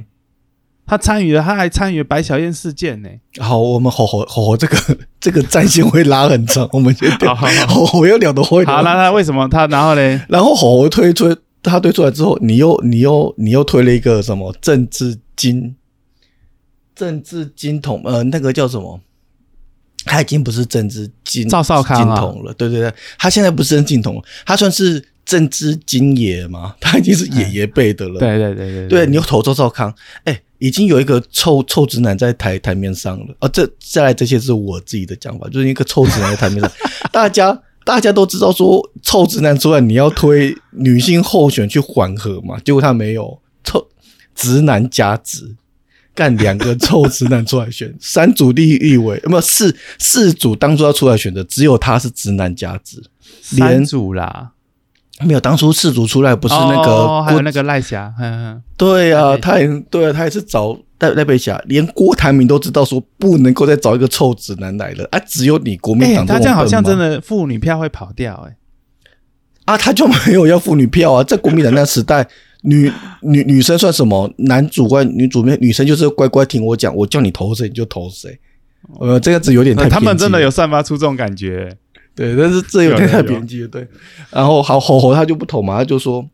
[0.86, 3.10] 他参与了，他还参与白小燕事件呢。
[3.39, 4.78] 好，我们吼吼吼吼，这个
[5.20, 7.36] 这个战线会拉很长， 我们先聊。
[7.68, 8.66] 吼吼要聊的会。
[8.66, 10.01] 好，那那为什么他然后呢？
[10.30, 11.36] 然后吼吼推出。
[11.66, 15.78] 他推出来之后，你又你又你又推了一个什么政治金
[16.93, 18.99] 政治金统呃，那个叫什么？
[20.06, 26.76] 他已经不是政治金赵少康金童了，对对对，他现在不是政治金童，他算是政治金爷嘛？
[26.82, 28.20] 他已经是爷爷辈的了。
[28.20, 29.93] 对对对对，对你又投赵少康，
[30.26, 33.36] 哎，已经有一个臭臭直男在台台面上了。
[33.39, 36.72] 啊，这下来这些是我自己的讲法，就是一个臭直男在台面上，
[37.12, 37.62] 大家。
[37.86, 42.58] 大家都知道说臭直男出来，你要推女性候选去缓和嘛？
[42.64, 43.86] 结果他没有臭
[44.34, 45.54] 直男加直，
[46.16, 53.03] 干两个臭直男出来选三组立立委，有没有四四组当初要出来选的，只有他是直男加直，
[53.41, 54.51] 三组啦，
[55.22, 58.14] 没有当初四组出来不是那个还有那个赖霞，
[58.78, 60.78] 对啊，他也对啊，他也是找。
[60.99, 65.20] 赖赖佩霞连郭台铭都知道说不能够再找一个臭直男来了啊！
[65.28, 68.55] 只有你国民党他这样好像真的妇女票会跑掉哎
[69.66, 69.78] 啊！
[69.78, 71.22] 他就没有要妇女票啊！
[71.22, 72.26] 在国民党那时代，
[72.64, 72.91] 女
[73.22, 74.30] 女女生算什么？
[74.39, 78.38] 男主外女主内，女生就是乖乖听我讲，我叫你投谁你就投谁。
[78.99, 81.78] 呃，这样子有点太他们真的有散发出这种感觉，
[82.14, 83.68] 对，但是这有点太偏激了。
[83.68, 83.88] 对，
[84.32, 86.28] 然后好吼吼他就不投嘛，他就说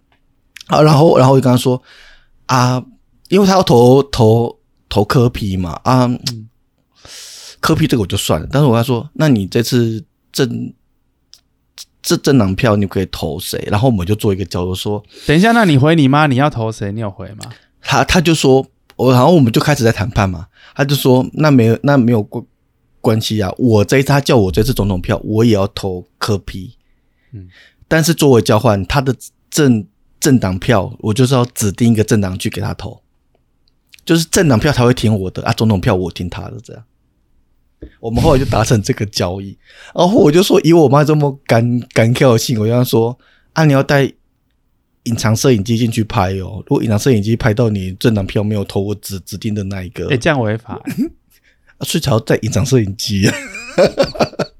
[0.67, 1.82] 啊，然后然后我就跟他说
[2.45, 2.84] 啊，
[3.27, 4.57] 因为他要投投。
[4.91, 6.09] 投科批嘛啊，
[7.59, 8.47] 科批这个我就算了。
[8.51, 10.73] 但是我跟他说，那你这次政
[12.01, 13.61] 这政党票你可以投谁？
[13.69, 16.91] 然后我们就做一个交流，说等一下，那你回你妈，你要投谁？
[16.91, 17.51] 你有回吗？
[17.81, 20.47] 他他就说，我然后我们就开始在谈判嘛。
[20.75, 22.43] 他就说，那没有那没有关
[23.01, 23.51] 关系啊。
[23.57, 26.75] 我这他叫我这次总统票，我也要投科批。
[27.33, 27.47] 嗯，
[27.87, 29.13] 但是作为交换，他的
[29.49, 29.85] 政
[30.19, 33.01] 政党票，我就是要指定一个政党去给他投。
[34.05, 36.83] 就是政党票他会听我的啊，总统票我听他的，这样。
[37.99, 39.57] 我们后来就达成这个交易，
[39.95, 43.17] 然后我就说，以我妈这么干干跳的性，我跟她说
[43.53, 44.11] 啊，你要带
[45.03, 46.63] 隐藏摄影机进去拍哦。
[46.67, 50.82] 如果隐藏摄影机拍到你政党票没有投我指指定的那一个，哎，这样违法。
[51.82, 53.30] 所以才要带隐藏摄影机。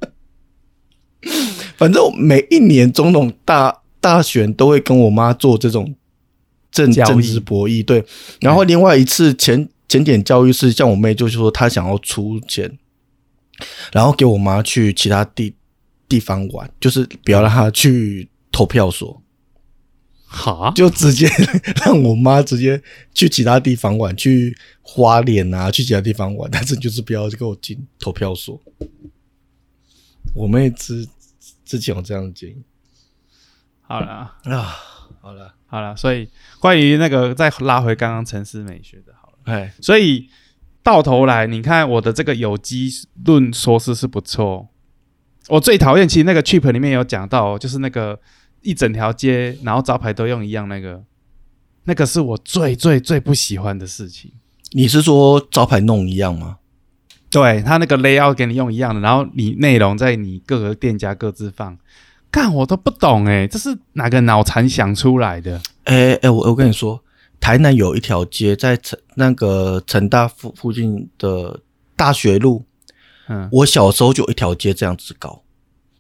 [1.78, 5.96] 反正每一年总统大大选都会跟我妈做这种。
[6.72, 8.06] 政政治博弈对，
[8.42, 12.78] 然后另外一次前前点教育是像我妹，就是说她想要出钱，
[13.92, 15.56] 然后给我妈去其他地
[16.08, 19.22] 地方玩，就是不要让她去投票所，
[20.26, 21.30] 好，就直接
[21.86, 22.82] 让我妈直接
[23.14, 28.62] 去其他地方玩，去花莲啊，去其他地方玩， 但是就是不要给我进投票所。
[30.34, 31.08] 我妹之
[31.66, 32.64] 之前有这样的建议，
[33.82, 34.38] 好了啊，
[35.22, 35.56] 好了。
[35.72, 36.28] 好了，所以
[36.60, 40.28] 关于那个再拉回刚刚城市美学的，好了，哎，所以
[40.90, 42.90] 到头来，你看我的这个有机
[43.24, 44.70] 论说是是不错。
[45.48, 48.20] 我最讨厌，其实那个 cheap 里面有讲到，就是那个
[48.64, 51.04] 一整条街，然后招牌都用一样，那个
[51.84, 54.32] 那个是我最最最不喜欢的事情。
[54.72, 56.58] 你是说招牌弄一样吗？
[57.30, 61.78] 对他那个 layout 给你用一样的，然后你内容在你各个店家各自放。
[62.32, 65.62] 干我都不懂哎，这是哪个脑残想出来的？
[65.84, 67.04] 哎哎，我我跟你说，
[67.40, 68.80] 台南有一条街，在
[69.20, 71.60] 那个成大附附近的
[71.98, 72.64] 大学路，
[73.28, 75.44] 嗯，我小时候就有一条街这样子搞，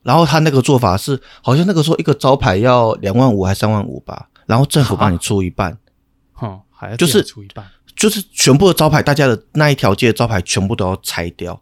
[0.01, 5.77] 然后他那个做法是，好像那个时候一个招牌要两万五还三万五吧，然后政府帮你出一半，
[6.35, 11.61] 哦，还要就是出一半，就是全部的招牌，大家的那一条街的招牌全部都要拆掉。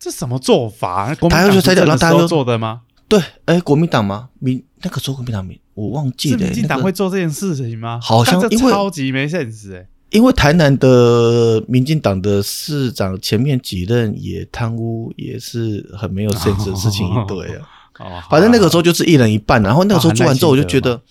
[0.00, 1.14] 这什么做法？
[1.14, 2.82] 国民他要拆掉然后大家就做的吗？
[3.08, 4.30] 对，哎，国民党吗？
[4.40, 8.00] 民那个时候国民党民我忘记了、是民进党那个会做这件事情吗？
[8.02, 17.68] 好像因为超级没 sense 哎、因为台南的民进党的市长前面几任也贪污，也是很没有 sense 的事情一堆啊。
[18.00, 21.02] 哦，反正那个时候就是一人一半，然后那个时候哦做完之后，我就觉还得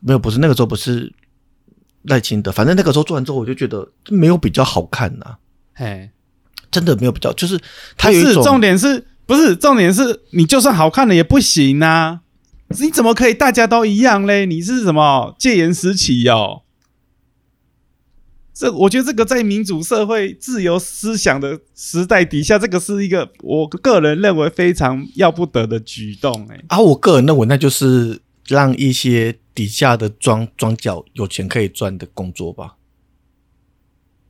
[0.00, 1.12] 没有，不是那个时候不是
[2.02, 5.36] 赖清德，反正那个时候做完之后，我就觉得没有比较好看呐、
[5.72, 6.10] 嘿，
[6.70, 7.60] 真的没有比较，就是
[7.96, 12.20] 他是有一种重点是不是重点是你就算好看了也不行啊！
[12.80, 14.46] 你怎么可以大家都一样嘞？
[14.46, 16.62] 你是什么戒严时期哦？
[18.52, 32.76] 这我觉得这个在民主社会、自由思想的时代底下，这个是一个我个人认为非常要不得的举动、哎，啊，我个人认为那就是让一些底下的庄庄脚有钱可以赚的工作吧。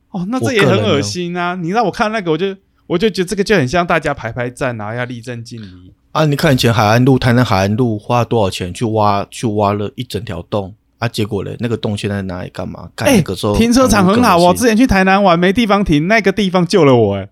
[0.09, 1.53] 哦，那我这也很恶心啊！
[1.55, 2.55] 你让我看那个，我就
[2.87, 5.93] 我就觉得这个就很像大家排排站，然后要立正敬礼。
[6.15, 12.87] 啊，你看以前海岸路、台南海岸路花了多少钱去挖，去挖了一整条洞啊，结果嘞，那个洞现在拿来干嘛？
[12.95, 17.27] 干哎、那个时候停车场很好哦，我之前去台南玩没地方停，那个地方救了我、哎。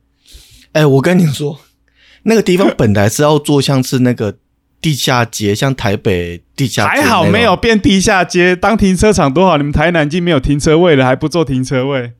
[0.73, 1.59] 哎、我跟你说，
[2.23, 4.35] 那个地方本来是要做像是那个
[4.81, 9.55] 地下街，像台北地下街还好没有变地下街，当停车场多好！
[9.55, 12.11] 你们台南已经没有停车位了，还不做停车位？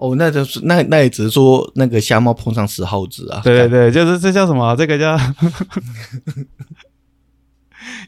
[0.00, 3.42] 哦，那就是那那也只是说那个瞎猫碰上死耗子啊。
[3.44, 4.74] 对对对，就是这叫什么？
[4.74, 5.14] 这个叫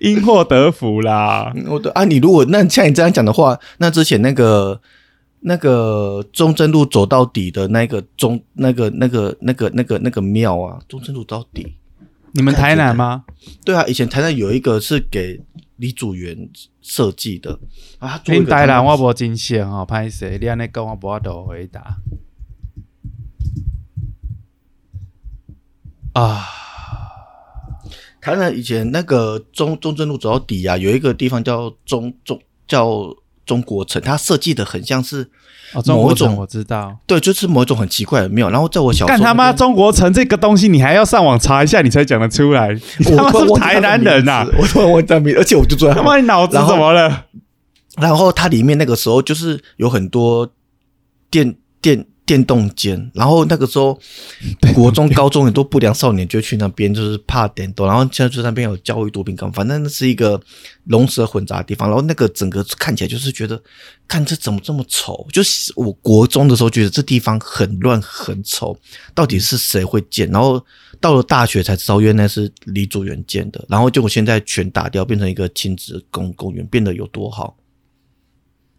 [0.01, 1.53] 因祸得福啦。
[1.55, 4.81] 嗯我的啊，你如果那像你这样讲的话，那之前那个
[5.41, 11.75] 那个中正路走到底的那个中那个那个那个那个那个庙啊，中正路走到底。
[12.33, 13.25] 你们台南吗？
[13.67, 15.39] 对啊，以前台南有一个是给
[15.77, 16.49] 李祖源
[16.81, 17.59] 设计的
[17.99, 21.97] 啊，他做一你台南个他们我无真相哦，歹势，你安尼讲我无法度回答。
[26.13, 26.45] 啊，
[28.21, 32.87] 台南以前那个中中正路走到底啊，有一个地方叫中中叫
[33.45, 35.29] 中国城，它设计的很像是
[35.75, 36.97] 哦，中国某种城我知道。
[37.07, 38.51] 对，就是某一种很奇怪的庙。
[38.51, 42.69] 然后在我小干他妈中国城这个东西，你还要上网查一下，你才讲得出来。
[43.11, 47.27] 我是台南人呐、我突然忘记他名，而且我就坐在他他妈你脑子怎么了？
[47.99, 50.51] 然后它里面那个时候就是有很多
[51.31, 54.01] 电电电动间，然后那个时候
[54.75, 60.41] 国中、高中很多不良少年就去那边，就是怕电动，然后现在就在那边有教育毒品港，反正那是一个
[60.85, 61.91] 龙蛇混杂的地方。
[61.91, 63.63] 然后那个整个看起来就是觉得，
[64.09, 65.27] 看这怎么这么丑？
[65.31, 68.75] 就是我国中的时候觉得这地方很乱很丑，
[69.15, 70.27] 到底是谁会建？
[70.31, 70.65] 然后
[71.03, 73.63] 到了大学才知道，原来是李祖原建的。
[73.69, 77.55] 然后就我现在全打掉，变成一个亲子公公园，变得有多好？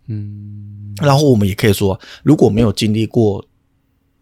[0.08, 3.46] 嗯，然后我们也可以说，如果没有经历过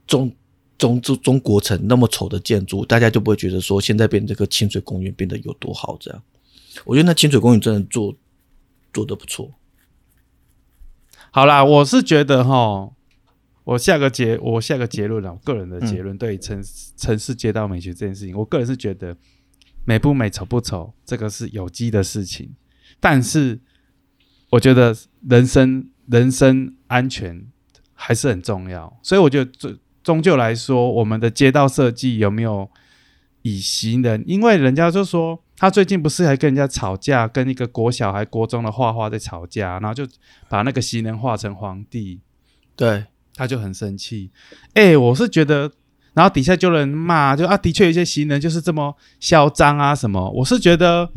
[0.05, 0.31] 中
[0.77, 5.97] 中中中国城那么丑的建筑，大家就不会觉得说现在变这个清水公园变得有多好。
[5.99, 6.23] 这样，
[6.85, 8.15] 我觉得那清水公园真的做
[8.93, 9.51] 做的不错。
[11.31, 12.91] 好啦，我是觉得哈，
[13.63, 16.61] 我下个结，我下个结论啦，我个人的结论对于城
[16.97, 19.15] 城市街道美学这件事情，我个人是觉得
[19.85, 22.53] 美不美、丑不丑，这个是有机的事情，
[22.99, 23.59] 但是
[24.51, 24.95] 我觉得
[25.27, 27.43] 人身人身安全
[27.93, 32.69] 还是很重要，所以我觉得终终究来说，我们的街道设计有没有
[33.41, 34.23] 以行人？
[34.27, 40.07] 因为人家就说他最近不是还跟人家吵架，跟一个国小孩国中的画画在吵架，然后就
[40.49, 42.19] 把那个行人画成皇帝，
[42.75, 44.31] 对，他就很生气。
[44.73, 45.71] 哎、我是觉得，
[46.13, 50.29] 然后底下就有人骂，就啊，的确有些行人就是这么嚣张啊什么。
[50.31, 51.09] 我是觉得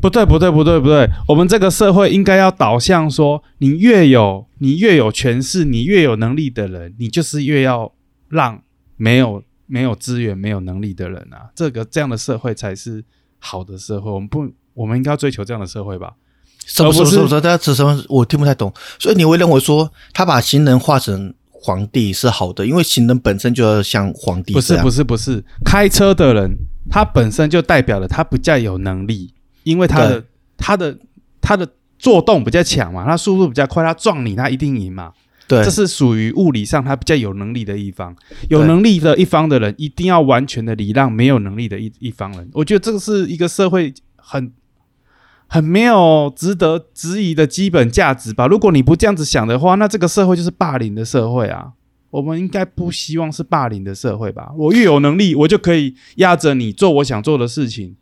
[0.00, 1.08] 不对，不对，不对，不对。
[1.26, 7.92] 我们这个社会应该要导向说，你越有你越有权势，你越有能力的人，你就是越要
[8.28, 8.62] 让
[8.96, 13.04] 没有没有资源、没有能力的人啊，这个这样的社会才是
[13.38, 14.10] 好的社会。
[14.10, 16.14] 我们不，我们应该要追求这样的社会吧？
[16.66, 17.40] 什么不是什么什么什么？
[17.40, 18.04] 大家指什么？
[18.08, 18.72] 我听不太懂。
[18.98, 24.52] 所以你会认为说他把行人画成皇帝是好的，因为行人本身就要像皇帝。
[24.52, 26.56] 不是不是不是，开车的人
[26.90, 29.32] 他本身就代表了他比较有能力，
[29.68, 30.24] 因为他的
[30.56, 30.98] 他的
[31.40, 35.12] 他的做动比较强嘛，他速度比较快，他撞你他一定赢嘛。
[35.46, 38.14] 对这，是属于物理上他比较有能力的一方，
[38.50, 42.50] 有能力的一方的人一定要完全的礼让没有能力的一一方人。
[42.52, 44.52] 我觉得这个是一个社会很
[45.46, 48.46] 很没有值得质疑的基本价值吧？
[48.46, 51.72] 如果你不这样子想的话，那这个社会就是霸凌的社会啊！
[52.10, 54.50] 我们应该不希望是霸凌的社会吧？
[54.56, 57.96] 我越有能力，我就可以压着你做我想做的事情。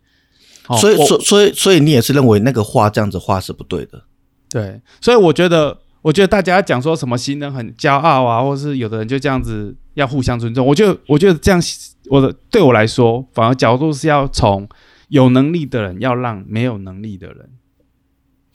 [0.67, 4.03] 哦所以，我所所以，所以你也是认为那个画这样子画是不对的。
[4.49, 11.61] 对，所以我觉得，我觉得大家讲说什么行人很骄傲啊，或是有的人就这样子要互相尊重，我觉得我觉得这样，
[12.09, 14.67] 我的对我来说，反而角度是要从
[15.09, 17.49] 有能力的人要让没有能力的人。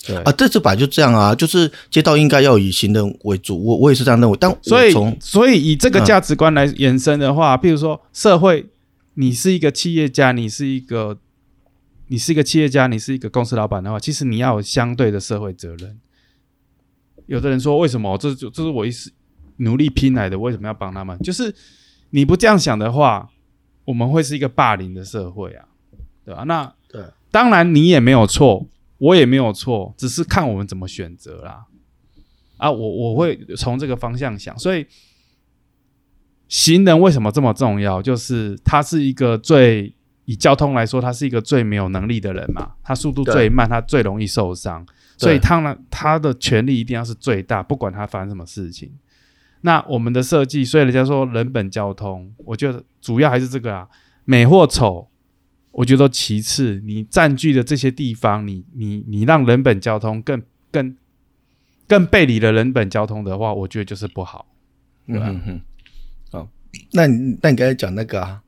[0.04, 4.36] 对啊，这次本来就这样啊，就是街道应该要以行人为主，我我也是这样认为。
[4.40, 8.66] 但所以从，所以以这个价值观来延伸的话，譬如说社会，
[9.14, 11.18] 你是一个企业家，你是一个，
[12.12, 15.98] 你是一个企业家，你是一个公司老板的话，其实你要有相对的社会责任。
[17.24, 19.10] 有的人说，为什么这这这是我一时
[19.56, 21.18] 努力拼来的，为什么要帮他们？
[21.20, 21.54] 就是
[22.10, 23.30] 你不这样想的话，
[23.86, 25.66] 我们会是一个霸凌的社会啊，
[26.22, 31.64] 对吧、那对当然你也没有错，我也没有错，只是看我们怎么选择啦。
[32.58, 34.86] 啊，我我会从这个方向想，所以
[36.46, 38.02] 行人为什么这么重要？
[38.02, 39.94] 就是他是一个最
[40.24, 48.92] 以交通来说，他是一个最没有能力的人嘛，他速度最慢，他最容易受伤，所以他呢他的权利一定要是最大，不管他发生什么事情。
[49.62, 53.88] 那我们的设计，所以人家说人本交通，我觉得主要还是这个啊，
[54.24, 55.08] 美或丑，
[55.70, 56.82] 我觉得其次。
[56.84, 60.42] 你占据的这些地方，你你你让人本交通更
[60.72, 60.96] 更
[61.86, 64.46] 更背离了人本交通的话，我觉得就是不好。
[65.06, 65.60] 嗯哼哼，
[66.32, 66.48] 好，
[66.92, 68.41] 那你那你刚才讲那个啊，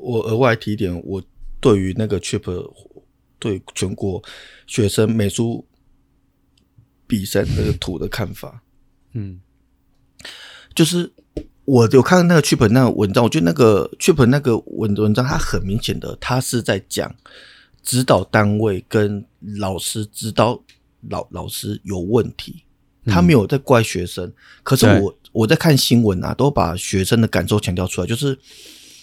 [0.00, 1.22] 我额外提一点，我
[1.60, 2.72] 对于那个 trip
[3.38, 4.22] 对全国
[4.66, 5.66] 学生美术
[7.06, 8.62] 比赛那个图的看法，
[9.12, 9.40] 嗯
[10.74, 11.12] 就是
[11.64, 17.14] 我有看那个 trip 那个文章，我觉得那个 trip 那个文文章，它很明显的，它是在讲
[17.82, 19.24] 指导单位跟
[19.58, 20.62] 老师指导
[21.08, 22.64] 老老师有问题，
[23.06, 24.32] 他没有在怪学生。
[24.62, 28.38] 可是我我在看新闻啊，都把学生的感受强调出来，就是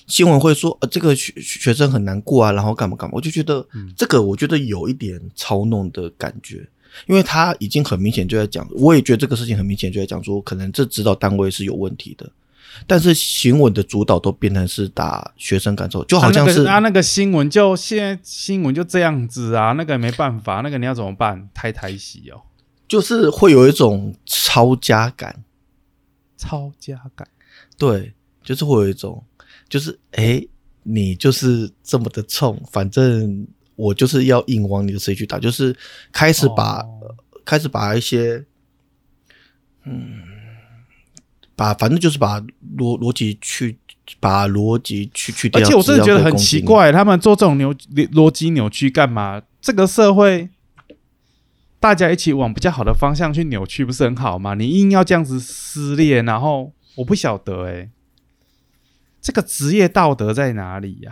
[0.08, 6.68] 新闻会说呃这个学学生很难过啊，然后干嘛干嘛，我就觉得这个我觉得有一点操弄的感觉。
[7.05, 12.28] 因为他已经很明显就在讲，我也觉得这个事情很明显就在讲说，可能这指导单位是有问题的，
[12.88, 21.47] 但是新闻的主导都变成是打学生感受，就好像是、啊那个啊那个新闻就现在新闻就这样子啊，那个没办法，那个你要怎么办？
[21.53, 22.41] 太太喜哦，
[22.88, 25.43] 就是会有一种抄家感，
[26.36, 27.28] 抄家感。
[27.78, 29.24] 对，就是会有一种，
[29.70, 30.45] 就是哎，
[30.84, 35.76] 你就是这么的冲，反正我就是要硬往你的身去打，就是
[36.11, 37.15] 开始把、哦
[37.47, 38.43] 开始把一些，
[39.86, 40.22] 嗯，
[41.55, 42.41] 把反正就是把
[42.78, 43.78] 逻逻辑去
[44.20, 49.41] 把逻辑去去掉，而且我真的觉得很奇怪，他们做这种扭逻辑扭曲干嘛？
[49.61, 50.49] 这个社会
[51.80, 54.53] 大家一起往比较好的方向去扭曲，不是很好吗？
[54.53, 57.89] 你硬要这样子撕裂，然后我不晓得诶、
[59.28, 61.12] 这个职业道德在哪里呀、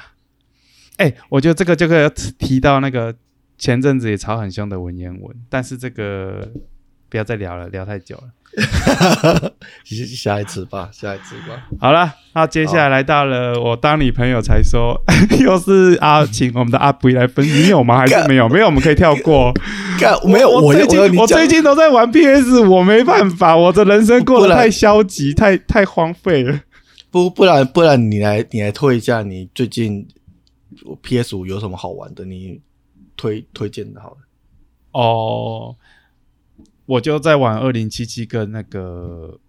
[0.95, 2.09] 哎、我觉得这个就可以
[2.39, 3.13] 提到那个
[3.57, 6.49] 前阵子也吵很凶的文言文，但是这个
[7.09, 8.23] 不要再聊了，聊太久了。
[9.83, 11.67] 下下一次吧，下一次吧。
[11.77, 14.97] 好了，那接下来来到了我当你朋友才说，
[15.41, 17.97] 又是阿请我们的阿布来分，你有吗？
[17.97, 18.47] 还是没有？
[18.47, 19.51] 没有，我们可以跳过。
[19.99, 26.61] 干没有，我我最近我最近都在玩 PS，我没办法，我的人生过得太消极，太太荒废了。
[27.15, 30.05] 不不然不然你来你来推一下你最近
[31.01, 32.25] PS 五有什么好玩的？
[32.25, 32.59] 你
[33.15, 34.17] 推推荐的好了。
[34.91, 35.77] 哦，
[36.85, 39.39] 我就在玩二零七七跟那个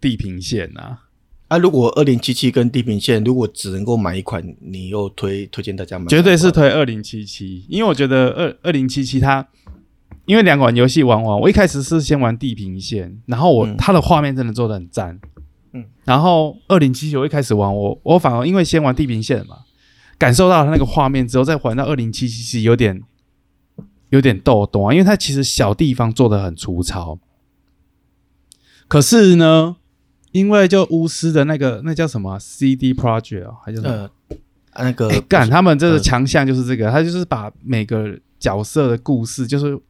[0.00, 1.04] 地平线啊。
[1.46, 6.06] 啊，如果二零七七跟地平线如果只能够买一款，你又推推荐大家买？
[6.06, 9.46] 绝对是推二零七七，因为我觉得二二零七七它，
[10.26, 15.20] 因为两款游戏玩完，我一开始是先玩地平线，然后我、嗯它的画面真的做的很赞，
[15.72, 19.58] 嗯，然后二零七七我一开始玩我我反而因为先玩地平线嘛，
[20.18, 23.02] 感受到它那个画面之后，再玩到二零七七七有点
[24.10, 27.18] 有点逗懂啊，因为它其实小地方做的很粗糙，
[28.86, 29.76] 可是呢，
[30.32, 33.88] 因为就巫师的那个那叫什么啊？CD Project 哦还是什么？
[33.88, 34.36] 呃，
[34.72, 39.80] 啊那个哎，干、他们这个呃强项就是这个，他就是把每个角色的故事，就是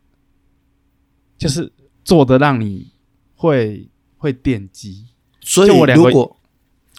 [1.37, 1.73] 就是
[2.05, 2.93] 做的让你
[3.35, 5.07] 会会惦记。
[5.43, 6.11] 所以我两个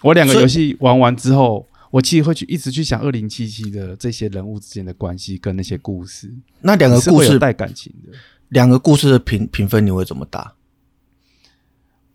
[0.02, 8.16] 我两个游戏玩完之后，我其实会去一直去想二零七七的这些人物之间的关系跟那些故事，那两个故事带感情的。
[8.50, 10.54] 两个故事的评评分你会怎么打？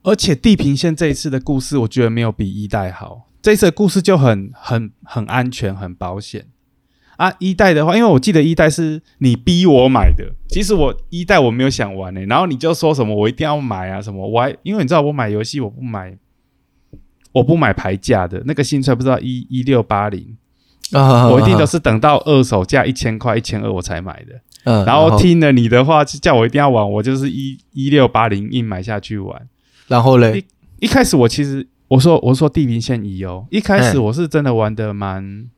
[0.03, 3.29] 而且地平线这一次的故事，我觉得没有比一代好。
[3.41, 6.47] 这一次的故事就很很很安全，很保险
[7.19, 16.17] 啊，一代的话，因为我记得一代是你逼我买的，其实我一代我没有想玩呢、然后你就说什么我一定要买啊什么，我还因为你知道我买游戏我不买，
[17.33, 20.37] 我不买牌价的那个新出来不知道一一六八零，
[20.93, 29.45] 啊，我一定都是等到二手价一千块一千二我才买的，嗯，然后听了你的话就叫我一定要玩，我就是一一六八零硬买下去玩。
[29.89, 30.45] 然后嘞，
[30.79, 35.49] 一开始我其实我说我说地平线一哦，一开始嗯我是真的玩的蛮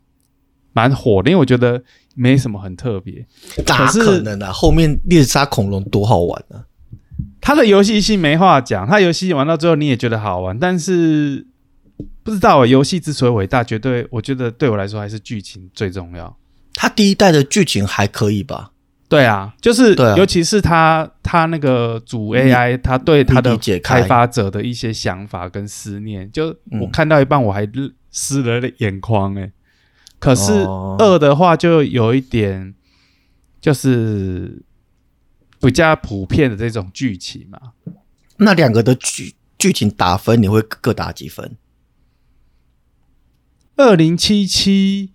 [0.73, 1.81] 蛮火的，因为我觉得
[2.15, 3.25] 没什么很特别。
[3.67, 4.51] 哪可能啊？
[4.51, 6.65] 后面猎杀恐龙多好玩啊！
[7.39, 11.45] 它的游戏性没话讲，它游戏玩到最后你也觉得好玩，但是
[12.23, 16.37] 不知道啊游戏之所以伟大，绝对我觉得对我来说还是剧情最重要。
[16.73, 18.71] 它第一代的剧情还可以吧？
[19.09, 27.69] 对啊，就是啊尤其是他他那个主 AI，他对他的开开发者的一些想法跟思念，就嗯我看到一半我还
[28.09, 29.51] 湿了眼眶哎、
[30.21, 32.75] 可是哦二的话就有一点
[33.59, 34.61] 就是
[35.59, 37.73] 比较普遍的这种剧情嘛，
[38.37, 41.57] 那两个的剧剧情打分，你会各打几分？
[43.75, 45.09] 二零七七。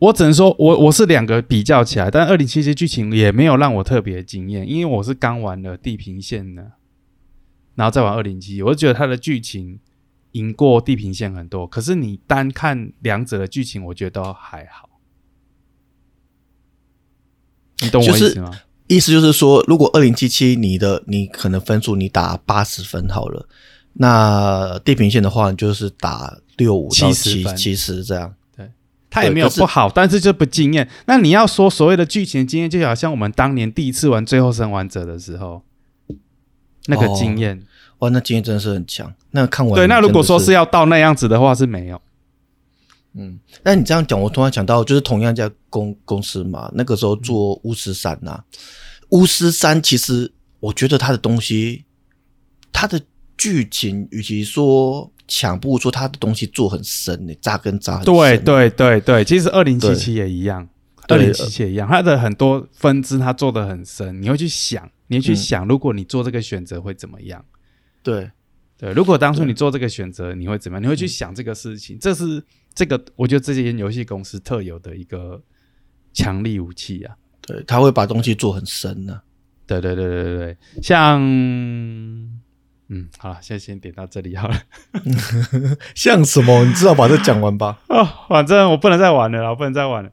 [0.00, 6.72] 我只能说我我是两个比较起来，但二零七七剧情也没有让我特别惊艳，因为我是刚玩了地平线的，
[7.74, 9.78] 然后再玩二零七，我就觉得它的剧情
[10.32, 11.66] 赢过地平线很多。
[11.66, 14.88] 可是你单看两者的剧情，我觉得都还好。
[17.82, 18.60] 你懂我意思吗？
[18.88, 23.48] 意思就是说，如果二零七七你的你可能分数你打八十分好了，
[23.94, 28.34] 那地平线的话，你就是打六五到70七分七十这样。
[29.12, 30.88] 它也没有不好，但是就不惊艳。
[31.06, 35.64] 那你要说所谓的剧情经验，就好像我们当年第一次玩《最后生还者》的时候，
[36.86, 37.60] 那个哦经验。
[38.00, 39.10] 哇，那经验真的是很强。
[39.30, 42.00] 那看完对，那如果说是要到那样子的话，是没有。
[43.14, 48.42] 嗯，那你这样讲，我突然想到，就是同样一家公公司嘛，那个时候做巫师三呐、
[49.10, 51.84] 巫师三其实我觉得它的东西，
[52.72, 53.00] 它的
[53.36, 58.14] 剧情与其说强，不如说它的东西做很深呢、扎根扎很深。
[58.14, 60.68] 对对对对，其实二零七七也一样，
[61.08, 67.44] 二对零七七也一样，它的很多分支它做的很深，你会去想，你会去嗯想，如果你做这个选择会怎么样？
[68.02, 68.30] 对
[68.78, 70.82] 对，如果当初你做这个选择，你会怎么样？
[70.82, 72.42] 你会去想这个事情，这是
[72.74, 75.42] 这个我觉得这些游戏公司特有的一个
[76.12, 77.14] 强力武器啊。
[77.42, 79.20] 对，他会把东西做很深呢、
[79.66, 81.20] 对对对对对对，像
[82.92, 84.56] 嗯，好了，先先点到这里好了。
[85.94, 86.64] 像什么？
[86.64, 87.80] 你至少把这讲完吧。
[87.88, 90.10] 哦，反正我不能再玩了啦，我不能再玩了。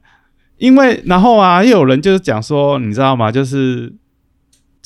[0.58, 3.32] 因为然后啊，又有人就是讲说，你知道吗？
[3.32, 3.92] 就是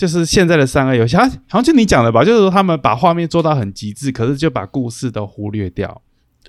[0.02, 6.02] 就是现在的三 A 游戏，好像好像就你讲的吧，就是说他们把画面做到很极致，可是就把故事都忽略掉，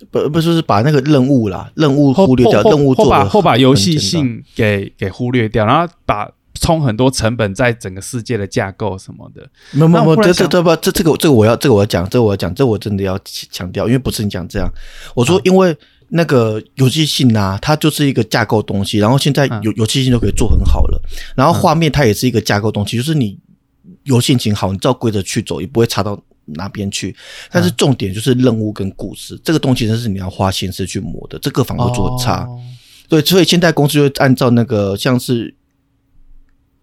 [0.09, 6.27] 不不是是把那个任务啦，任务忽略掉，任务做的或把游戏性给给忽略掉，然后把
[6.59, 9.47] 充很多成本在整个世界的架构什么的。
[9.73, 14.67] 没有没有没，这这这不这这个这个我要这个我要讲，这个我要讲，这我真的要强调，因为不是你讲这样，
[15.13, 15.77] 我说因为
[16.15, 19.61] 那个游戏性啊，它就是一个架构东西，然后现在嗯。
[19.63, 21.01] 游游戏性都可以做很好了，
[21.35, 23.39] 然后画面它也是一个架构东西，就是你
[24.03, 27.15] 游戏性好，你照规则去走，也不会差到哪边去。
[27.51, 32.43] 但是重点就是任务跟故事，这个东西真是你要花心思去磨的，这个反而会做很差。
[32.43, 32.59] 哦
[33.09, 35.53] 对，所以现在公司就会按照那个像是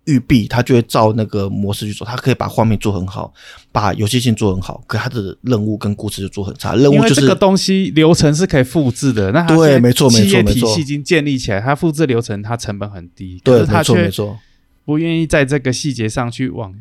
[0.05, 3.33] 育碧，它就会照那个模式去做，它可以把画面做很好，
[3.73, 6.77] 把游戏性做很好，可它的任务跟故事就做很差。
[6.77, 14.39] 任务就是这个东西流程是可以复制的，那对没错没错没错体系已经建立起来，它复制流程它成本很低，可对，没错没却错。
[14.85, 16.73] 不愿意在这个细节上去往，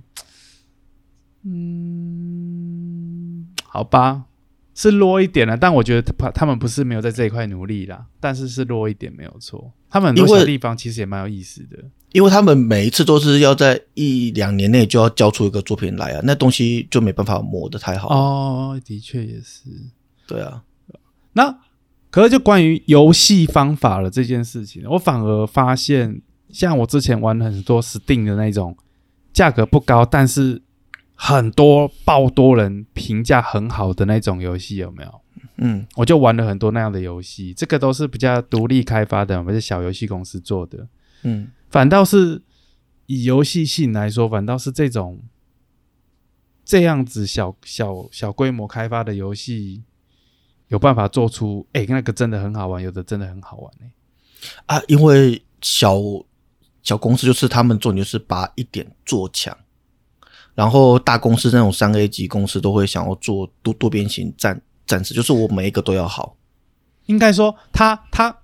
[1.52, 4.26] 嗯，好吧，
[4.76, 11.78] 是弱一点了，但我觉得他他们不是没有在这一块努力啦，但是是弱一点没有错，他们很多因为小地方其实也蛮有意思的，
[12.12, 18.10] 因为他们每一次都是要在一两年内就要交出一个作品来啊，那东西就没办法磨得太好。
[18.10, 19.70] 哦，的确也是。
[20.28, 20.64] 对啊，
[21.34, 21.58] 那
[22.12, 28.78] 可是就关于游戏方法了这件事情，我反而发现，像我之前玩很多 Steam 的那种，
[29.34, 30.62] 价格不高，但是
[31.22, 35.22] 很多爆多人评价很好的那种游戏，有没有？
[35.58, 40.88] 嗯，我就玩了很多那样的游戏，这个都是比较独立开发的，我们是小游戏公司做的。
[41.24, 42.42] 嗯，反倒是
[43.08, 45.22] 以游戏性来说，反倒是这种
[46.64, 49.84] 这样子小小小规模开发的游戏，
[50.70, 55.98] 有办法做出，哎、那个真的很好玩，有的真的很好玩哎、啊，因为小
[56.82, 59.56] 小公司就是他们重点就是把一点做强，
[60.60, 66.36] 然后大公司那种三 A 级公司都会想要做多多边形战战士，就是我每一个都要好。
[67.06, 68.38] 应该说他他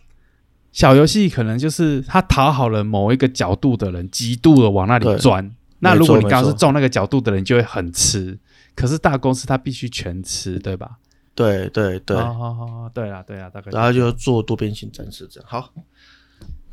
[0.72, 5.54] 小游戏可能就是他讨好了某一个角度的人，极度的往那里对钻。
[5.80, 8.40] 那如果你刚好是中那个角度的人，就会很吃。
[8.74, 10.92] 可是大公司它必须全吃，对吧？
[11.36, 15.50] 对对对，哦哦哦，对啦对啦，大概然后就做多边形展示这样。
[15.50, 15.70] 好，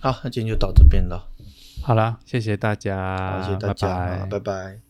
[0.01, 1.28] 好，那今天就到这边了，
[1.82, 4.82] 好啦，谢谢大家，好，谢谢大家，拜拜拜拜。